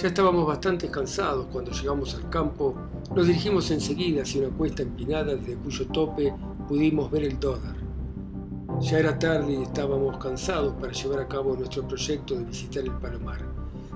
Ya 0.00 0.06
estábamos 0.06 0.46
bastante 0.46 0.88
cansados 0.88 1.48
cuando 1.50 1.72
llegamos 1.72 2.14
al 2.14 2.30
campo. 2.30 2.72
Nos 3.16 3.26
dirigimos 3.26 3.68
enseguida 3.72 4.22
hacia 4.22 4.46
una 4.46 4.56
cuesta 4.56 4.84
empinada 4.84 5.34
desde 5.34 5.56
cuyo 5.56 5.88
tope 5.88 6.32
pudimos 6.68 7.10
ver 7.10 7.24
el 7.24 7.40
Dodder. 7.40 7.74
Ya 8.80 9.00
era 9.00 9.18
tarde 9.18 9.54
y 9.54 9.62
estábamos 9.64 10.16
cansados 10.18 10.74
para 10.74 10.92
llevar 10.92 11.18
a 11.18 11.26
cabo 11.26 11.56
nuestro 11.56 11.88
proyecto 11.88 12.36
de 12.36 12.44
visitar 12.44 12.84
el 12.84 12.92
Palomar. 12.92 13.40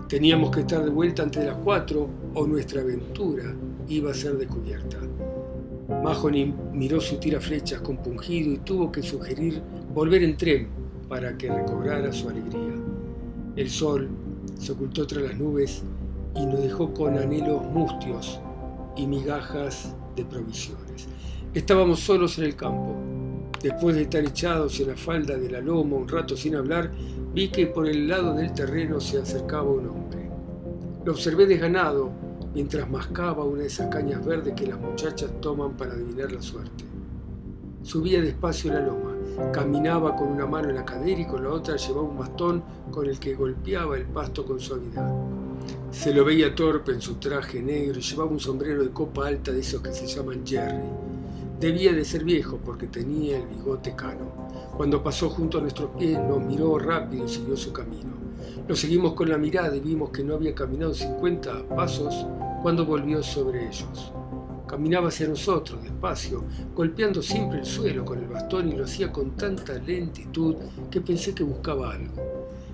Teníamos 0.09 0.51
que 0.51 0.63
estar 0.63 0.85
de 0.85 0.91
vuelta 0.91 1.23
antes 1.23 1.41
de 1.41 1.51
las 1.51 1.59
cuatro 1.59 2.09
o 2.35 2.49
nuestra 2.49 2.81
aventura 2.81 3.55
iba 3.87 4.11
a 4.11 4.15
ser 4.15 4.37
descubierta. 4.39 4.99
Mahoney 6.03 6.53
miró 6.73 7.01
su 7.01 7.19
tiraflechas 7.19 7.81
compungido 7.81 8.53
y 8.53 8.59
tuvo 8.59 8.91
que 8.91 9.05
sugerir 9.05 9.63
volver 9.95 10.25
en 10.25 10.37
tren 10.37 10.69
para 11.09 11.39
que 11.39 11.49
recobrara 11.49 12.13
su 12.13 12.29
alegría. 12.29 12.75
El 13.55 13.71
sol 13.71 14.09
se 14.59 14.73
ocultó 14.73 15.07
tras 15.07 15.23
las 15.23 15.39
nubes 15.39 15.85
y 16.35 16.47
nos 16.47 16.63
dejó 16.63 16.93
con 16.93 17.17
anhelos 17.19 17.65
mustios 17.65 18.41
y 18.97 19.07
migajas 19.07 19.95
de 20.17 20.25
provisiones. 20.25 21.09
Estábamos 21.55 22.01
solos 22.01 22.39
en 22.39 22.45
el 22.45 22.57
campo. 22.57 22.97
Después 23.63 23.95
de 23.95 24.03
estar 24.03 24.25
echados 24.25 24.81
en 24.81 24.89
la 24.89 24.97
falda 24.97 25.37
de 25.37 25.51
la 25.51 25.61
loma 25.61 25.97
un 25.97 26.09
rato 26.09 26.37
sin 26.37 26.57
hablar, 26.57 26.91
vi 27.33 27.49
que 27.49 27.67
por 27.67 27.87
el 27.87 28.09
lado 28.09 28.35
del 28.35 28.53
terreno 28.53 29.01
se 29.01 29.19
acercaba 29.19 29.71
un 29.71 29.89
hombre. 29.89 30.29
Lo 31.05 31.13
observé 31.13 31.47
desganado 31.47 32.11
mientras 32.55 32.91
mascaba 32.91 33.45
una 33.45 33.63
de 33.63 33.69
esas 33.69 33.89
cañas 33.89 34.25
verdes 34.25 34.55
que 34.55 34.67
las 34.67 34.81
muchachas 34.81 35.31
toman 35.41 35.77
para 35.77 35.93
adivinar 35.93 36.33
la 36.33 36.43
suerte. 36.43 36.85
Subía 37.83 38.21
despacio 38.21 38.73
la 38.73 38.81
loma 38.81 39.13
Caminaba 39.53 40.15
con 40.15 40.29
una 40.29 40.47
mano 40.47 40.69
en 40.69 40.77
la 40.77 40.85
cadera 40.85 41.21
y 41.21 41.27
con 41.27 41.43
la 41.43 41.51
otra 41.51 41.77
llevaba 41.77 42.03
un 42.03 42.19
bastón 42.19 42.63
con 42.91 43.07
el 43.07 43.19
que 43.19 43.35
golpeaba 43.35 43.97
el 43.97 44.05
pasto 44.05 44.45
con 44.45 44.61
suavidad. 44.61 45.11
Se 45.91 46.15
lo 46.15 46.25
veía 46.25 46.55
torpe 46.55 46.93
en 46.93 47.01
su 47.01 47.17
traje 47.17 47.63
negro 47.63 47.99
y 47.99 48.03
llevaba 48.03 48.31
un 48.31 48.41
sombrero 48.41 48.83
de 48.83 48.91
copa 48.91 49.29
alta 49.29 49.53
de 49.53 49.61
esos 49.61 49.83
que 49.83 49.93
se 49.93 50.07
llaman 50.07 50.47
Jerry. 50.47 50.83
Debía 51.61 51.93
de 51.93 52.05
ser 52.05 52.25
viejo 52.25 52.59
porque 52.65 52.87
tenía 52.87 53.39
el 53.39 53.47
bigote 53.47 53.95
cano. 53.95 54.49
Cuando 54.77 55.03
pasó 55.03 55.31
junto 55.31 55.59
a 55.59 55.61
nuestros 55.61 55.91
pies 55.99 56.19
nos 56.19 56.41
miró 56.41 56.79
rápido 56.79 57.27
y 57.27 57.29
siguió 57.29 57.57
su 57.57 57.73
camino. 57.73 58.11
Lo 58.67 58.75
seguimos 58.75 59.15
con 59.15 59.29
la 59.29 59.39
mirada 59.39 59.77
y 59.77 59.81
vimos 59.81 60.11
que 60.11 60.25
no 60.25 60.35
había 60.35 60.55
caminado 60.55 60.95
50 60.95 61.69
pasos 61.69 62.27
cuando 62.63 62.87
volvió 62.87 63.23
sobre 63.23 63.67
ellos. 63.67 64.13
Caminaba 64.67 65.09
hacia 65.09 65.29
nosotros, 65.29 65.83
despacio, 65.83 66.45
golpeando 66.75 67.21
siempre 67.21 67.59
el 67.59 67.67
suelo 67.67 68.05
con 68.05 68.19
el 68.19 68.29
bastón 68.29 68.71
y 68.71 68.73
lo 68.73 68.85
hacía 68.85 69.13
con 69.13 69.33
tanta 69.33 69.75
lentitud 69.75 70.57
que 70.91 71.01
pensé 71.01 71.35
que 71.35 71.45
buscaba 71.45 71.93
algo. 71.93 72.32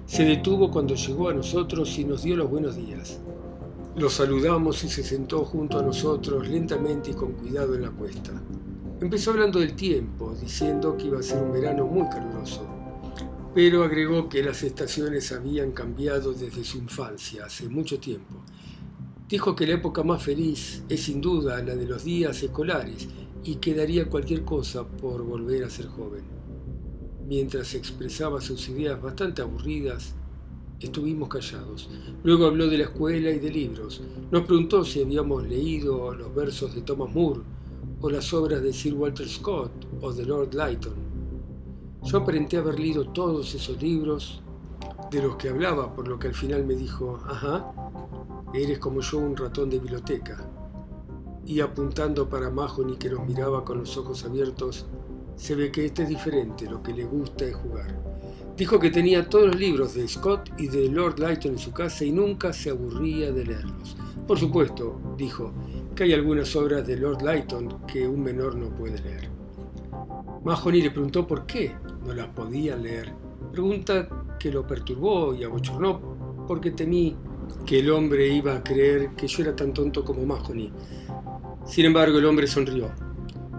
Se 0.09 0.25
detuvo 0.25 0.71
cuando 0.71 0.95
llegó 0.95 1.29
a 1.29 1.35
nosotros 1.35 1.99
y 1.99 2.05
nos 2.05 2.23
dio 2.23 2.35
los 2.35 2.49
buenos 2.49 2.77
días. 2.77 3.21
Lo 3.95 4.09
saludamos 4.09 4.83
y 4.83 4.89
se 4.89 5.05
sentó 5.05 5.45
junto 5.45 5.79
a 5.79 5.83
nosotros 5.83 6.49
lentamente 6.49 7.11
y 7.11 7.15
con 7.15 7.33
cuidado 7.33 7.75
en 7.75 7.83
la 7.83 7.91
cuesta. 7.91 8.33
Empezó 9.03 9.33
hablando 9.33 9.61
del 9.61 9.77
tiempo, 9.77 10.35
diciendo 10.41 10.97
que 10.97 11.09
iba 11.09 11.21
a 11.21 11.23
ser 11.23 11.43
un 11.43 11.53
verano 11.53 11.85
muy 11.85 12.09
caluroso, 12.09 12.67
pero 13.55 13.85
agregó 13.85 14.31
que 14.31 14.43
las 14.43 14.63
estaciones 14.63 15.31
habían 15.31 15.73
cambiado 15.73 16.33
desde 16.33 16.65
su 16.65 16.79
infancia, 16.79 17.45
hace 17.45 17.69
mucho 17.69 18.01
tiempo, 18.01 18.43
Dijo 19.29 19.55
que 19.55 19.67
la 19.67 19.75
época 19.75 20.03
más 20.03 20.23
feliz 20.23 20.83
es 20.89 21.03
sin 21.03 21.21
duda 21.21 21.63
la 21.63 21.77
de 21.77 21.85
los 21.85 22.03
días 22.03 22.43
escolares 22.43 23.09
y 23.45 23.57
que 23.57 23.75
daría 23.75 24.09
cualquier 24.09 24.43
cosa 24.43 24.89
por 24.89 25.23
volver 25.23 25.65
a 25.65 25.71
ser 25.71 25.87
joven. 25.87 26.38
Mientras 27.29 27.75
expresaba 27.75 28.41
sus 28.41 28.69
ideas 28.71 29.01
bastante 29.03 29.43
aburridas, 29.43 30.15
estuvimos 30.81 31.29
callados. 31.29 31.91
Luego 32.25 32.47
habló 32.47 32.69
de 32.69 32.79
la 32.79 32.85
escuela 32.85 33.31
y 33.31 33.39
de 33.39 33.51
libros. 33.51 34.03
Nos 34.31 34.47
preguntó 34.47 34.83
si 34.83 35.03
habíamos 35.03 35.47
leído 35.47 36.15
los 36.15 36.35
versos 36.35 36.75
de 36.75 36.81
Thomas 36.81 37.15
Moore 37.15 37.43
o 38.01 38.09
las 38.09 38.33
obras 38.33 38.63
de 38.63 38.73
Sir 38.73 38.95
Walter 38.95 39.29
Scott 39.29 39.71
o 40.01 40.11
de 40.11 40.25
Lord 40.25 40.55
Lytton. 40.55 40.95
Yo 42.03 42.19
aparenté 42.19 42.57
haber 42.57 42.81
leído 42.81 43.07
todos 43.11 43.55
esos 43.55 43.81
libros 43.83 44.43
de 45.11 45.23
los 45.23 45.37
que 45.37 45.51
hablaba, 45.51 45.95
por 45.95 46.09
lo 46.09 46.19
que 46.19 46.29
al 46.29 46.35
final 46.35 46.65
me 46.65 46.77
dijo, 46.77 47.21
ajá, 47.27 47.71
Eres 48.55 48.79
como 48.79 49.03
yo 49.03 49.19
un 49.19 49.37
ratón 49.37 49.69
de 49.69 49.79
biblioteca. 49.79 50.39
Y 51.45 51.61
apuntando 51.61 52.31
para 52.31 52.49
Mahoney 52.49 52.97
que 52.97 53.11
nos 53.11 53.27
miraba 53.27 53.63
con 53.63 53.81
los 53.81 53.95
ojos 53.99 54.25
abiertos, 54.25 54.87
se 55.39 55.55
ve 55.55 55.71
que 55.71 55.87
este 55.87 56.03
es 56.03 56.09
diferente, 56.09 56.69
lo 56.69 56.83
que 56.83 56.93
le 56.93 57.05
gusta 57.05 57.47
es 57.47 57.55
jugar. 57.55 57.99
Dijo 58.57 58.79
que 58.79 58.91
tenía 58.91 59.29
todos 59.29 59.47
los 59.47 59.57
libros 59.57 59.95
de 59.95 60.07
Scott 60.09 60.51
y 60.59 60.67
de 60.67 60.89
Lord 60.89 61.21
Lytton 61.21 61.53
en 61.53 61.59
su 61.59 61.73
casa 61.73 62.05
y 62.05 62.11
nunca 62.11 62.53
se 62.53 62.71
aburría 62.71 63.31
de 63.31 63.47
leerlos. 63.47 63.97
Por 64.27 64.39
supuesto, 64.39 65.01
dijo, 65.17 65.55
que 65.95 66.05
hay 66.05 66.13
algunas 66.13 66.55
obras 66.57 66.87
de 66.87 66.97
Lord 66.97 67.23
Lytton 67.23 67.87
que 67.87 68.07
un 68.07 68.23
menor 68.23 68.57
no 68.57 68.69
puede 68.69 69.01
leer. 69.01 69.31
Mahoney 70.45 70.83
le 70.83 70.91
preguntó 70.91 71.27
por 71.27 71.47
qué 71.47 71.75
no 72.05 72.13
las 72.13 72.29
podía 72.29 72.77
leer. 72.77 73.13
Pregunta 73.53 74.09
que 74.39 74.51
lo 74.51 74.67
perturbó 74.67 75.35
y 75.35 75.45
abochornó 75.45 76.45
porque 76.47 76.73
temí 76.73 77.17
que 77.65 77.79
el 77.79 77.91
hombre 77.91 78.29
iba 78.29 78.57
a 78.57 78.63
creer 78.63 79.11
que 79.17 79.27
yo 79.27 79.43
era 79.43 79.55
tan 79.55 79.73
tonto 79.73 80.05
como 80.05 80.25
Mahoney. 80.25 80.73
Sin 81.65 81.85
embargo, 81.85 82.19
el 82.19 82.27
hombre 82.27 82.47
sonrió. 82.47 83.08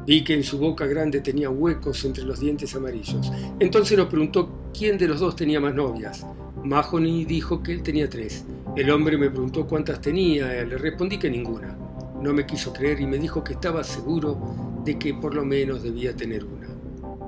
Vi 0.09 0.23
que 0.23 0.33
en 0.33 0.43
su 0.43 0.57
boca 0.57 0.87
grande 0.87 1.21
tenía 1.21 1.51
huecos 1.51 2.03
entre 2.03 2.23
los 2.23 2.39
dientes 2.39 2.75
amarillos. 2.75 3.31
Entonces 3.59 3.95
nos 3.95 4.07
preguntó 4.07 4.49
quién 4.75 4.97
de 4.97 5.07
los 5.07 5.19
dos 5.19 5.35
tenía 5.35 5.59
más 5.59 5.75
novias. 5.75 6.25
Mahoney 6.63 7.25
dijo 7.25 7.61
que 7.61 7.73
él 7.73 7.83
tenía 7.83 8.09
tres. 8.09 8.43
El 8.75 8.89
hombre 8.89 9.19
me 9.19 9.29
preguntó 9.29 9.67
cuántas 9.67 10.01
tenía. 10.01 10.47
Le 10.63 10.79
respondí 10.79 11.19
que 11.19 11.29
ninguna. 11.29 11.77
No 12.23 12.33
me 12.33 12.47
quiso 12.47 12.73
creer 12.73 12.99
y 13.01 13.05
me 13.05 13.19
dijo 13.19 13.43
que 13.43 13.53
estaba 13.53 13.83
seguro 13.83 14.81
de 14.83 14.97
que 14.97 15.13
por 15.13 15.35
lo 15.35 15.45
menos 15.45 15.83
debía 15.83 16.15
tener 16.15 16.43
una. 16.43 16.69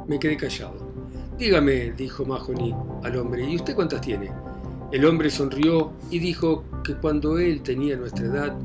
Me 0.07 0.17
quedé 0.17 0.35
callado. 0.35 0.91
Dígame, 1.38 1.91
dijo 1.91 2.25
Mahoney 2.25 2.73
al 3.03 3.15
hombre, 3.15 3.47
¿y 3.47 3.57
usted 3.57 3.75
cuántas 3.75 4.01
tiene? 4.01 4.31
El 4.91 5.05
hombre 5.05 5.29
sonrió 5.29 5.93
y 6.09 6.17
dijo 6.17 6.63
que 6.83 6.95
cuando 6.95 7.38
él 7.38 7.61
tenía 7.61 7.95
nuestra 7.95 8.25
edad, 8.25 8.57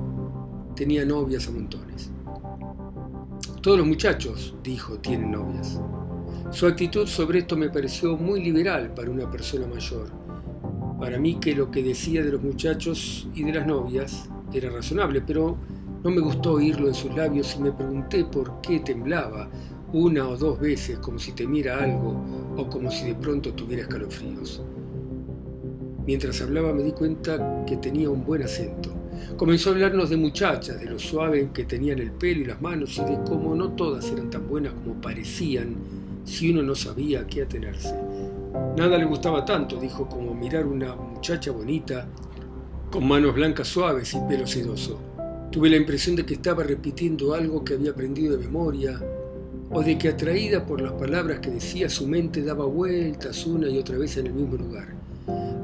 tenía 0.75 1.05
novias 1.05 1.47
a 1.49 1.51
montones. 1.51 2.16
Todos 3.67 3.79
los 3.79 3.89
muchachos, 3.89 4.55
dijo, 4.63 4.97
tienen 5.01 5.33
novias. 5.33 5.81
Su 6.53 6.69
actitud 6.69 7.05
sobre 7.09 7.41
esto 7.41 7.57
me 7.57 7.69
pareció 7.69 8.17
muy 8.17 8.41
liberal 8.41 8.95
para 8.95 9.11
una 9.11 9.29
persona 9.29 9.67
mayor. 9.67 10.09
Para 11.01 11.19
mí 11.19 11.41
que 11.41 11.53
lo 11.53 11.69
que 11.69 11.83
decía 11.83 12.23
de 12.23 12.31
los 12.31 12.41
muchachos 12.41 13.29
y 13.35 13.43
de 13.43 13.55
las 13.55 13.67
novias 13.67 14.31
era 14.53 14.71
razonable, 14.71 15.21
pero 15.21 15.57
no 16.05 16.11
me 16.13 16.21
gustó 16.21 16.53
oírlo 16.53 16.87
de 16.87 16.95
sus 16.95 17.13
labios 17.17 17.57
y 17.57 17.63
me 17.65 17.73
pregunté 17.73 18.25
por 18.27 18.61
qué 18.61 18.79
temblaba 18.79 19.51
una 19.93 20.29
o 20.29 20.37
dos 20.37 20.61
veces 20.61 21.01
como 21.01 21.19
si 21.19 21.33
temiera 21.33 21.83
algo 21.83 22.25
o 22.57 22.69
como 22.69 22.89
si 22.89 23.09
de 23.09 23.17
pronto 23.17 23.53
tuviera 23.53 23.83
escalofríos. 23.83 24.63
Mientras 26.07 26.41
hablaba 26.41 26.73
me 26.73 26.85
di 26.85 26.93
cuenta 26.93 27.65
que 27.67 27.79
tenía 27.79 28.11
un 28.11 28.25
buen 28.25 28.45
acento. 28.45 28.95
Comenzó 29.37 29.71
a 29.71 29.73
hablarnos 29.73 30.11
de 30.11 30.17
muchachas, 30.17 30.81
de 30.81 30.87
lo 30.87 30.99
suave 30.99 31.51
que 31.53 31.65
tenían 31.65 31.99
el 31.99 32.13
pelo 32.13 32.41
y 32.41 32.45
las 32.47 32.61
manos 32.61 32.99
y 32.99 33.05
de 33.05 33.19
cómo 33.27 33.55
no 33.55 33.71
todas 33.73 34.11
eran 34.11 34.31
tan 34.31 34.49
buenas 34.49 34.73
como 34.73 35.01
parecían 35.01 35.77
si 36.25 36.51
uno 36.51 36.63
no 36.63 36.75
sabía 36.75 37.21
a 37.21 37.27
qué 37.27 37.43
atenerse. 37.43 37.95
Nada 38.77 38.99
le 38.99 39.05
gustaba 39.05 39.45
tanto, 39.45 39.79
dijo, 39.79 40.09
como 40.09 40.35
mirar 40.35 40.67
una 40.67 40.95
muchacha 40.95 41.51
bonita 41.51 42.09
con 42.91 43.07
manos 43.07 43.35
blancas 43.35 43.69
suaves 43.69 44.15
y 44.15 44.19
pelo 44.29 44.47
sedoso. 44.47 44.99
Tuve 45.51 45.71
la 45.71 45.77
impresión 45.77 46.17
de 46.17 46.27
que 46.27 46.35
estaba 46.35 46.63
repitiendo 46.63 47.35
algo 47.35 47.65
que 47.65 47.75
había 47.75 47.91
aprendido 47.91 48.37
de 48.37 48.45
memoria, 48.45 49.01
o 49.71 49.83
de 49.83 49.99
que 49.99 50.09
atraída 50.09 50.65
por 50.65 50.81
las 50.81 50.93
palabras 50.93 51.41
que 51.41 51.51
decía 51.51 51.89
su 51.89 52.07
mente 52.07 52.43
daba 52.43 52.65
vueltas 52.65 53.47
una 53.47 53.69
y 53.69 53.79
otra 53.79 53.99
vez 53.99 54.17
en 54.17 54.27
el 54.27 54.35
mismo 54.35 54.57
lugar. 54.57 54.96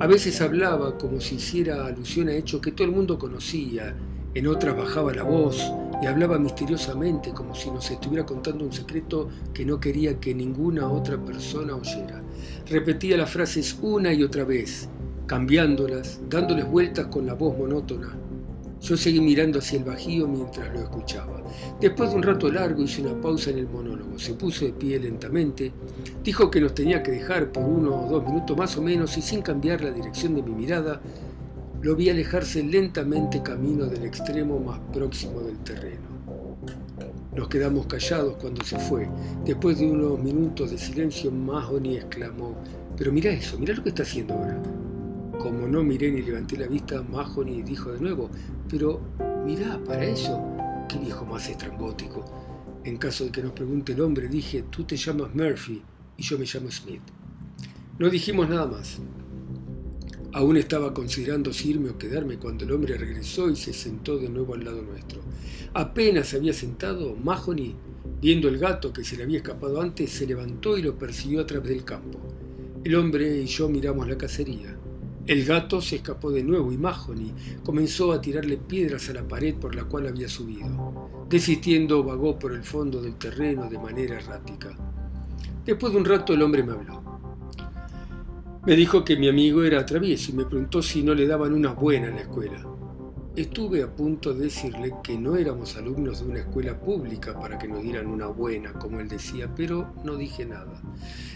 A 0.03 0.09
veces 0.09 0.41
hablaba 0.41 0.99
como 0.99 1.21
si 1.21 1.37
hiciera 1.37 1.87
alusión 1.87 2.29
a 2.29 2.35
hechos 2.35 2.61
que 2.61 2.73
todo 2.73 2.89
el 2.89 2.93
mundo 2.93 3.21
conocía, 3.21 3.95
en 4.35 4.49
otras 4.49 4.77
bajaba 4.77 5.15
la 5.15 5.23
voz 5.23 5.63
y 6.03 6.07
hablaba 6.07 6.41
misteriosamente 6.41 7.31
como 7.31 7.55
si 7.55 7.71
nos 7.71 7.89
estuviera 7.89 8.27
contando 8.27 8.65
un 8.65 8.73
secreto 8.73 9.29
que 9.55 9.65
no 9.65 9.79
quería 9.79 10.19
que 10.19 10.35
ninguna 10.35 10.89
otra 10.89 11.25
persona 11.25 11.77
oyera. 11.77 12.21
Repetía 12.69 13.17
las 13.17 13.31
frases 13.31 13.79
una 13.81 14.13
y 14.13 14.25
otra 14.25 14.43
vez, 14.43 14.89
cambiándolas, 15.29 16.19
dándoles 16.29 16.69
vueltas 16.69 17.07
con 17.07 17.25
la 17.25 17.35
voz 17.35 17.57
monótona. 17.57 18.22
Yo 18.83 18.97
seguí 18.97 19.21
mirando 19.21 19.61
hacia 19.61 19.79
el 19.79 19.85
bajío 19.85 20.27
mientras 20.27 20.73
lo 20.73 20.81
escuchaba. 20.81 21.41
Después 21.81 22.11
de 22.11 22.17
un 22.17 22.23
rato 22.25 22.51
largo 22.51 22.83
hice 22.83 23.01
una 23.01 23.21
pausa 23.21 23.51
en 23.51 23.59
el 23.59 23.69
monólogo. 23.69 24.19
Se 24.19 24.35
puso 24.35 24.65
de 24.65 24.73
pie 24.73 24.99
lentamente, 24.99 25.73
dijo 26.25 26.51
que 26.51 26.61
nos 26.61 26.75
tenía 26.75 27.01
que 27.01 27.13
dejar 27.13 27.53
por 27.53 27.63
uno 27.63 28.07
o 28.07 28.11
dos 28.11 28.25
minutos 28.25 28.57
más 28.57 28.77
o 28.77 28.83
menos 28.83 29.17
y 29.17 29.23
sin 29.23 29.41
cambiar 29.41 29.83
la 29.83 29.93
dirección 29.93 30.35
de 30.35 30.43
mi 30.43 30.51
mirada, 30.51 31.01
lo 31.81 31.95
vi 31.95 32.11
alejarse 32.11 32.63
lentamente 32.65 33.41
camino 33.41 33.87
del 33.87 34.05
extremo 34.05 34.59
más 34.59 34.81
próximo 34.93 35.41
del 35.43 35.59
terreno. 35.59 36.13
Nos 37.37 37.49
quedamos 37.49 37.87
callados 37.87 38.37
cuando 38.41 38.65
se 38.65 38.79
fue. 38.81 39.09
Después 39.45 39.79
de 39.79 39.91
unos 39.91 40.19
minutos 40.19 40.73
de 40.73 40.79
silencio, 40.79 41.31
Mahoney 41.31 41.99
exclamó, 41.99 42.57
pero 42.97 43.13
mira 43.13 43.31
eso, 43.31 43.59
mira 43.59 43.75
lo 43.75 43.83
que 43.85 43.91
está 43.91 44.03
haciendo 44.03 44.35
ahora. 44.35 44.61
Como 45.39 45.67
no 45.67 45.83
miré 45.83 46.11
ni 46.11 46.23
levanté 46.23 46.57
la 46.57 46.67
vista, 46.67 47.03
Mahoney 47.03 47.63
dijo 47.63 47.91
de 47.93 48.01
nuevo, 48.01 48.31
pero 48.69 49.01
mirá, 49.45 49.83
para 49.85 50.05
eso, 50.05 50.41
qué 50.89 50.99
viejo 50.99 51.25
más 51.25 51.49
estrambótico. 51.49 52.25
En 52.85 52.97
caso 52.97 53.25
de 53.25 53.33
que 53.33 53.43
nos 53.43 53.53
pregunte 53.53 53.93
el 53.93 54.01
hombre, 54.01 54.29
dije, 54.29 54.65
tú 54.71 54.85
te 54.85 54.97
llamas 54.97 55.35
Murphy 55.35 55.83
y 56.17 56.23
yo 56.23 56.39
me 56.39 56.45
llamo 56.45 56.71
Smith. 56.71 57.03
No 57.99 58.11
dijimos 58.11 58.49
nada 58.49 58.67
más. 58.67 58.99
Aún 60.35 60.57
estaba 60.57 60.95
considerando 60.95 61.53
si 61.53 61.71
irme 61.71 61.91
o 61.91 61.99
quedarme 61.99 62.39
cuando 62.39 62.65
el 62.65 62.73
hombre 62.73 62.97
regresó 62.97 63.51
y 63.51 63.57
se 63.57 63.73
sentó 63.73 64.19
de 64.19 64.29
nuevo 64.29 64.55
al 64.55 64.65
lado 64.65 64.83
nuestro. 64.83 65.21
Apenas 65.75 66.29
se 66.29 66.37
había 66.37 66.53
sentado, 66.53 67.15
Mahoney, 67.17 67.75
viendo 68.21 68.49
el 68.49 68.59
gato 68.59 68.93
que 68.93 69.05
se 69.05 69.17
le 69.17 69.25
había 69.25 69.39
escapado 69.39 69.81
antes, 69.81 70.11
se 70.11 70.27
levantó 70.27 70.79
y 70.79 70.83
lo 70.83 70.97
persiguió 70.97 71.41
a 71.41 71.47
través 71.47 71.69
del 71.71 71.85
campo. 71.85 72.19
El 72.83 72.95
hombre 72.97 73.43
y 73.43 73.47
yo 73.47 73.69
miramos 73.69 74.09
la 74.09 74.19
cacería. 74.19 74.77
El 75.25 75.45
gato 75.45 75.81
se 75.81 75.97
escapó 75.97 76.33
de 76.33 76.43
nuevo 76.43 76.73
y 76.73 76.77
Mahoney 76.77 77.33
comenzó 77.65 78.13
a 78.13 78.21
tirarle 78.21 78.57
piedras 78.57 79.09
a 79.09 79.13
la 79.13 79.23
pared 79.23 79.55
por 79.55 79.75
la 79.75 79.85
cual 79.85 80.09
había 80.09 80.29
subido. 80.29 81.27
Desistiendo, 81.29 82.03
vagó 82.03 82.37
por 82.37 82.53
el 82.53 82.65
fondo 82.65 83.01
del 83.01 83.15
terreno 83.15 83.71
de 83.71 83.79
manera 83.79 84.17
errática. 84.17 84.77
Después 85.65 85.93
de 85.93 85.99
un 86.01 86.05
rato 86.05 86.35
el 86.35 86.43
hombre 86.43 86.65
me 86.65 86.73
habló. 86.73 87.03
Me 88.67 88.75
dijo 88.75 89.05
que 89.05 89.17
mi 89.17 89.29
amigo 89.29 89.63
era 89.63 89.87
travieso 89.87 90.33
y 90.33 90.35
me 90.35 90.45
preguntó 90.45 90.83
si 90.83 91.03
no 91.03 91.15
le 91.15 91.27
daban 91.27 91.53
una 91.53 91.73
buena 91.73 92.09
en 92.09 92.17
la 92.17 92.23
escuela. 92.23 92.67
Estuve 93.35 93.83
a 93.83 93.95
punto 93.95 94.35
de 94.35 94.45
decirle 94.45 94.93
que 95.03 95.17
no 95.17 95.37
éramos 95.37 95.77
alumnos 95.77 96.21
de 96.21 96.31
una 96.31 96.41
escuela 96.41 96.79
pública 96.79 97.39
para 97.39 97.59
que 97.59 97.67
nos 97.67 97.83
dieran 97.83 98.07
una 98.09 98.27
buena, 98.27 98.73
como 98.75 99.01
él 99.01 99.09
decía, 99.09 99.49
pero 99.57 99.95
no 100.05 100.17
dije 100.17 100.45
nada. 100.45 100.83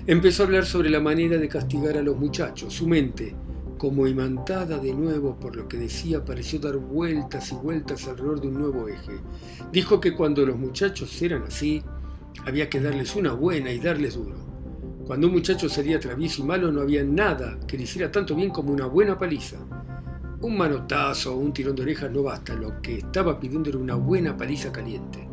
Empezó 0.06 0.42
a 0.42 0.46
hablar 0.46 0.66
sobre 0.66 0.90
la 0.90 1.00
manera 1.00 1.38
de 1.38 1.48
castigar 1.48 1.96
a 1.96 2.02
los 2.02 2.18
muchachos. 2.18 2.74
Su 2.74 2.86
mente, 2.86 3.34
como 3.78 4.06
imantada 4.06 4.78
de 4.78 4.94
nuevo 4.94 5.38
por 5.38 5.56
lo 5.56 5.68
que 5.68 5.76
decía, 5.76 6.24
pareció 6.24 6.58
dar 6.58 6.76
vueltas 6.76 7.52
y 7.52 7.54
vueltas 7.54 8.06
alrededor 8.08 8.40
de 8.40 8.48
un 8.48 8.54
nuevo 8.54 8.88
eje. 8.88 9.20
Dijo 9.72 10.00
que 10.00 10.14
cuando 10.14 10.46
los 10.46 10.56
muchachos 10.56 11.20
eran 11.22 11.42
así, 11.42 11.82
había 12.44 12.68
que 12.68 12.80
darles 12.80 13.16
una 13.16 13.32
buena 13.32 13.70
y 13.72 13.78
darles 13.78 14.14
duro. 14.14 14.36
Cuando 15.06 15.28
un 15.28 15.34
muchacho 15.34 15.68
sería 15.68 16.00
travieso 16.00 16.42
y 16.42 16.46
malo 16.46 16.72
no 16.72 16.80
había 16.80 17.04
nada 17.04 17.58
que 17.66 17.76
le 17.76 17.84
hiciera 17.84 18.10
tanto 18.10 18.34
bien 18.34 18.50
como 18.50 18.72
una 18.72 18.86
buena 18.86 19.16
paliza. 19.16 19.56
Un 20.40 20.56
manotazo 20.56 21.34
o 21.34 21.38
un 21.38 21.52
tirón 21.52 21.76
de 21.76 21.82
orejas 21.82 22.10
no 22.10 22.24
basta, 22.24 22.54
lo 22.54 22.80
que 22.82 22.98
estaba 22.98 23.38
pidiendo 23.38 23.70
era 23.70 23.78
una 23.78 23.94
buena 23.94 24.36
paliza 24.36 24.72
caliente. 24.72 25.28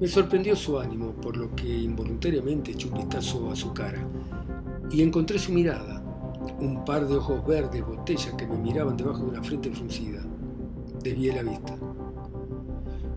Me 0.00 0.08
sorprendió 0.08 0.56
su 0.56 0.78
ánimo, 0.78 1.12
por 1.12 1.36
lo 1.36 1.54
que 1.54 1.68
involuntariamente 1.68 2.72
eché 2.72 2.88
un 2.88 2.94
vistazo 2.94 3.50
a 3.50 3.56
su 3.56 3.72
cara 3.72 4.06
y 4.90 5.02
encontré 5.02 5.38
su 5.38 5.52
mirada, 5.52 5.99
un 6.60 6.84
par 6.84 7.06
de 7.06 7.16
ojos 7.16 7.46
verdes 7.46 7.84
botella 7.84 8.36
que 8.36 8.46
me 8.46 8.56
miraban 8.56 8.96
debajo 8.96 9.24
de 9.24 9.30
una 9.30 9.42
frente 9.42 9.70
fruncida. 9.70 10.22
Desvié 11.02 11.32
la 11.34 11.42
vista. 11.42 11.78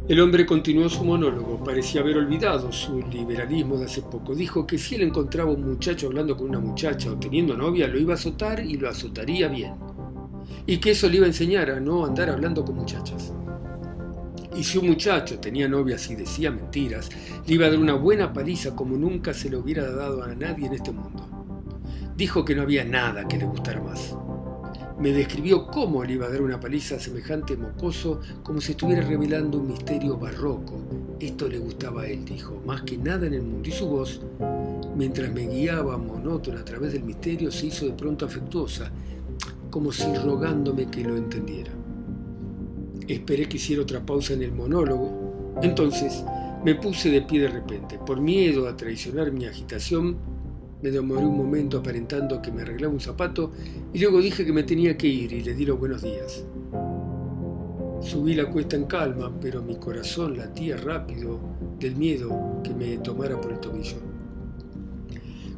El 0.05 0.19
hombre 0.19 0.45
continuó 0.45 0.89
su 0.89 1.05
monólogo, 1.05 1.63
parecía 1.63 2.01
haber 2.01 2.17
olvidado 2.17 2.73
su 2.73 2.99
liberalismo 3.03 3.77
de 3.77 3.85
hace 3.85 4.01
poco. 4.01 4.35
Dijo 4.35 4.67
que 4.67 4.77
si 4.77 4.95
él 4.95 5.03
encontraba 5.03 5.51
un 5.51 5.63
muchacho 5.63 6.07
hablando 6.07 6.35
con 6.35 6.49
una 6.49 6.59
muchacha 6.59 7.09
o 7.09 7.15
teniendo 7.15 7.55
novia, 7.55 7.87
lo 7.87 7.97
iba 7.97 8.11
a 8.11 8.15
azotar 8.15 8.59
y 8.59 8.75
lo 8.75 8.89
azotaría 8.89 9.47
bien. 9.47 9.75
Y 10.65 10.77
que 10.77 10.91
eso 10.91 11.07
le 11.07 11.17
iba 11.17 11.25
a 11.25 11.29
enseñar 11.29 11.71
a 11.71 11.79
no 11.79 12.05
andar 12.05 12.29
hablando 12.29 12.65
con 12.65 12.75
muchachas. 12.75 13.33
Y 14.57 14.63
si 14.65 14.77
un 14.77 14.87
muchacho 14.87 15.39
tenía 15.39 15.69
novias 15.69 16.09
y 16.11 16.15
decía 16.15 16.51
mentiras, 16.51 17.09
le 17.47 17.53
iba 17.53 17.67
a 17.67 17.69
dar 17.69 17.79
una 17.79 17.93
buena 17.93 18.33
paliza 18.33 18.75
como 18.75 18.97
nunca 18.97 19.33
se 19.33 19.49
le 19.49 19.55
hubiera 19.55 19.89
dado 19.89 20.21
a 20.21 20.35
nadie 20.35 20.67
en 20.67 20.73
este 20.73 20.91
mundo. 20.91 21.42
Dijo 22.15 22.45
que 22.45 22.55
no 22.55 22.61
había 22.61 22.85
nada 22.85 23.27
que 23.27 23.37
le 23.37 23.45
gustara 23.45 23.81
más 23.81 24.15
me 25.03 25.11
describió 25.11 25.67
cómo 25.67 26.03
le 26.05 26.13
iba 26.13 26.27
a 26.27 26.29
dar 26.29 26.41
una 26.41 26.59
paliza 26.59 26.95
a 26.95 26.99
semejante 26.99 27.57
mocoso 27.57 28.21
como 28.41 28.61
si 28.61 28.71
estuviera 28.71 29.01
revelando 29.05 29.57
un 29.57 29.67
misterio 29.67 30.17
barroco. 30.17 30.79
Esto 31.19 31.49
le 31.49 31.57
gustaba 31.57 32.03
a 32.03 32.07
él, 32.07 32.23
dijo, 32.23 32.61
más 32.65 32.83
que 32.83 32.97
nada 32.97 33.27
en 33.27 33.33
el 33.33 33.41
mundo. 33.41 33.67
Y 33.67 33.71
su 33.73 33.87
voz, 33.87 34.21
mientras 34.95 35.29
me 35.33 35.47
guiaba 35.47 35.97
monótona 35.97 36.61
a 36.61 36.65
través 36.65 36.93
del 36.93 37.03
misterio, 37.03 37.51
se 37.51 37.65
hizo 37.67 37.85
de 37.85 37.91
pronto 37.91 38.25
afectuosa, 38.25 38.91
como 39.69 39.91
si 39.91 40.05
rogándome 40.15 40.89
que 40.89 41.03
lo 41.03 41.17
entendiera. 41.17 41.71
Esperé 43.05 43.49
que 43.49 43.57
hiciera 43.57 43.81
otra 43.81 44.05
pausa 44.05 44.33
en 44.33 44.43
el 44.43 44.53
monólogo. 44.53 45.57
Entonces 45.61 46.23
me 46.63 46.75
puse 46.75 47.09
de 47.09 47.23
pie 47.23 47.41
de 47.41 47.49
repente. 47.49 47.99
Por 48.05 48.21
miedo 48.21 48.69
a 48.69 48.77
traicionar 48.77 49.33
mi 49.33 49.45
agitación, 49.45 50.17
me 50.83 50.91
demoré 50.91 51.25
un 51.25 51.37
momento 51.37 51.77
aparentando 51.77 52.41
que 52.41 52.51
me 52.51 52.61
arreglaba 52.61 52.93
un 52.93 52.99
zapato 52.99 53.53
y 53.93 53.99
luego 53.99 54.19
dije 54.19 54.45
que 54.45 54.51
me 54.51 54.63
tenía 54.63 54.97
que 54.97 55.07
ir 55.07 55.31
y 55.31 55.41
le 55.41 55.53
di 55.53 55.65
los 55.65 55.79
buenos 55.79 56.01
días. 56.01 56.43
Subí 58.01 58.35
la 58.35 58.49
cuesta 58.51 58.75
en 58.75 58.83
calma, 58.83 59.31
pero 59.39 59.63
mi 59.63 59.77
corazón 59.77 60.37
latía 60.37 60.75
rápido 60.75 61.39
del 61.79 61.95
miedo 61.95 62.61
que 62.65 62.73
me 62.73 62.97
tomara 62.97 63.39
por 63.39 63.53
el 63.53 63.61
tobillo. 63.61 63.95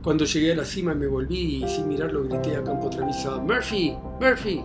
Cuando 0.03 0.25
llegué 0.25 0.51
a 0.51 0.57
la 0.57 0.65
cima 0.65 0.93
me 0.93 1.07
volví 1.07 1.63
y 1.63 1.67
sin 1.67 1.87
mirarlo 1.87 2.25
grité 2.25 2.55
a 2.55 2.63
campo 2.63 2.87
traviesa, 2.91 3.39
Murphy, 3.39 3.95
Murphy. 4.21 4.61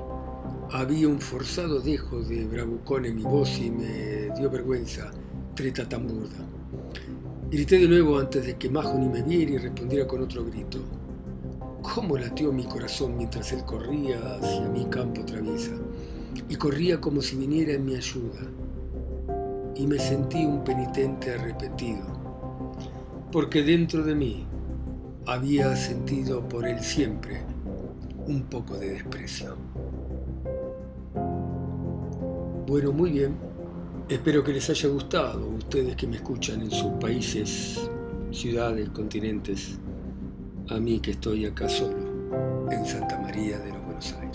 Había 0.73 1.09
un 1.09 1.21
forzado 1.23 1.81
dejo 1.81 2.21
de 2.21 2.45
bravucón 2.45 3.07
en 3.07 3.17
mi 3.17 3.23
voz 3.23 3.59
y 3.59 3.71
me 3.71 4.29
dio 4.39 4.51
vergüenza, 4.51 5.11
treta 5.55 5.89
tan 5.89 6.07
burda. 6.07 6.37
Grité 7.51 7.79
de 7.79 7.89
nuevo 7.89 8.17
antes 8.17 8.47
de 8.47 8.57
que 8.57 8.71
Mahoney 8.71 9.09
me 9.09 9.23
viera 9.23 9.51
y 9.51 9.59
respondiera 9.59 10.07
con 10.07 10.23
otro 10.23 10.45
grito. 10.45 10.79
¿Cómo 11.83 12.17
latió 12.17 12.53
mi 12.53 12.63
corazón 12.65 13.17
mientras 13.17 13.51
él 13.53 13.65
corría 13.65 14.37
hacia 14.37 14.69
mi 14.69 14.85
campo 14.85 15.25
traviesa? 15.25 15.73
Y 16.49 16.55
corría 16.55 17.01
como 17.01 17.21
si 17.21 17.37
viniera 17.37 17.73
en 17.73 17.85
mi 17.85 17.97
ayuda. 17.97 18.41
y 19.75 19.87
me 19.87 19.99
sentí 19.99 20.45
un 20.45 20.63
penitente 20.63 21.33
arrepentido, 21.33 22.05
porque 23.33 23.63
dentro 23.63 24.05
de 24.05 24.15
mí 24.15 24.47
había 25.27 25.75
sentido 25.75 26.47
por 26.49 26.67
él 26.67 26.81
siempre 26.81 27.43
un 28.27 28.43
poco 28.43 28.77
de 28.77 28.91
desprecio. 28.91 29.57
Bueno, 32.67 32.93
muy 32.93 33.11
bien. 33.11 33.50
Espero 34.11 34.43
que 34.43 34.53
les 34.53 34.69
haya 34.69 34.89
gustado, 34.89 35.47
ustedes 35.51 35.95
que 35.95 36.05
me 36.05 36.17
escuchan 36.17 36.63
en 36.63 36.71
sus 36.73 36.91
países, 37.01 37.89
ciudades, 38.33 38.89
continentes, 38.89 39.79
a 40.69 40.81
mí 40.81 40.99
que 40.99 41.13
estoy 41.13 41.47
acá 41.47 41.69
solo, 41.69 42.67
en 42.73 42.85
Santa 42.85 43.17
María 43.21 43.61
de 43.61 43.73
los 43.73 43.85
Buenos 43.85 44.13
Aires. 44.15 44.30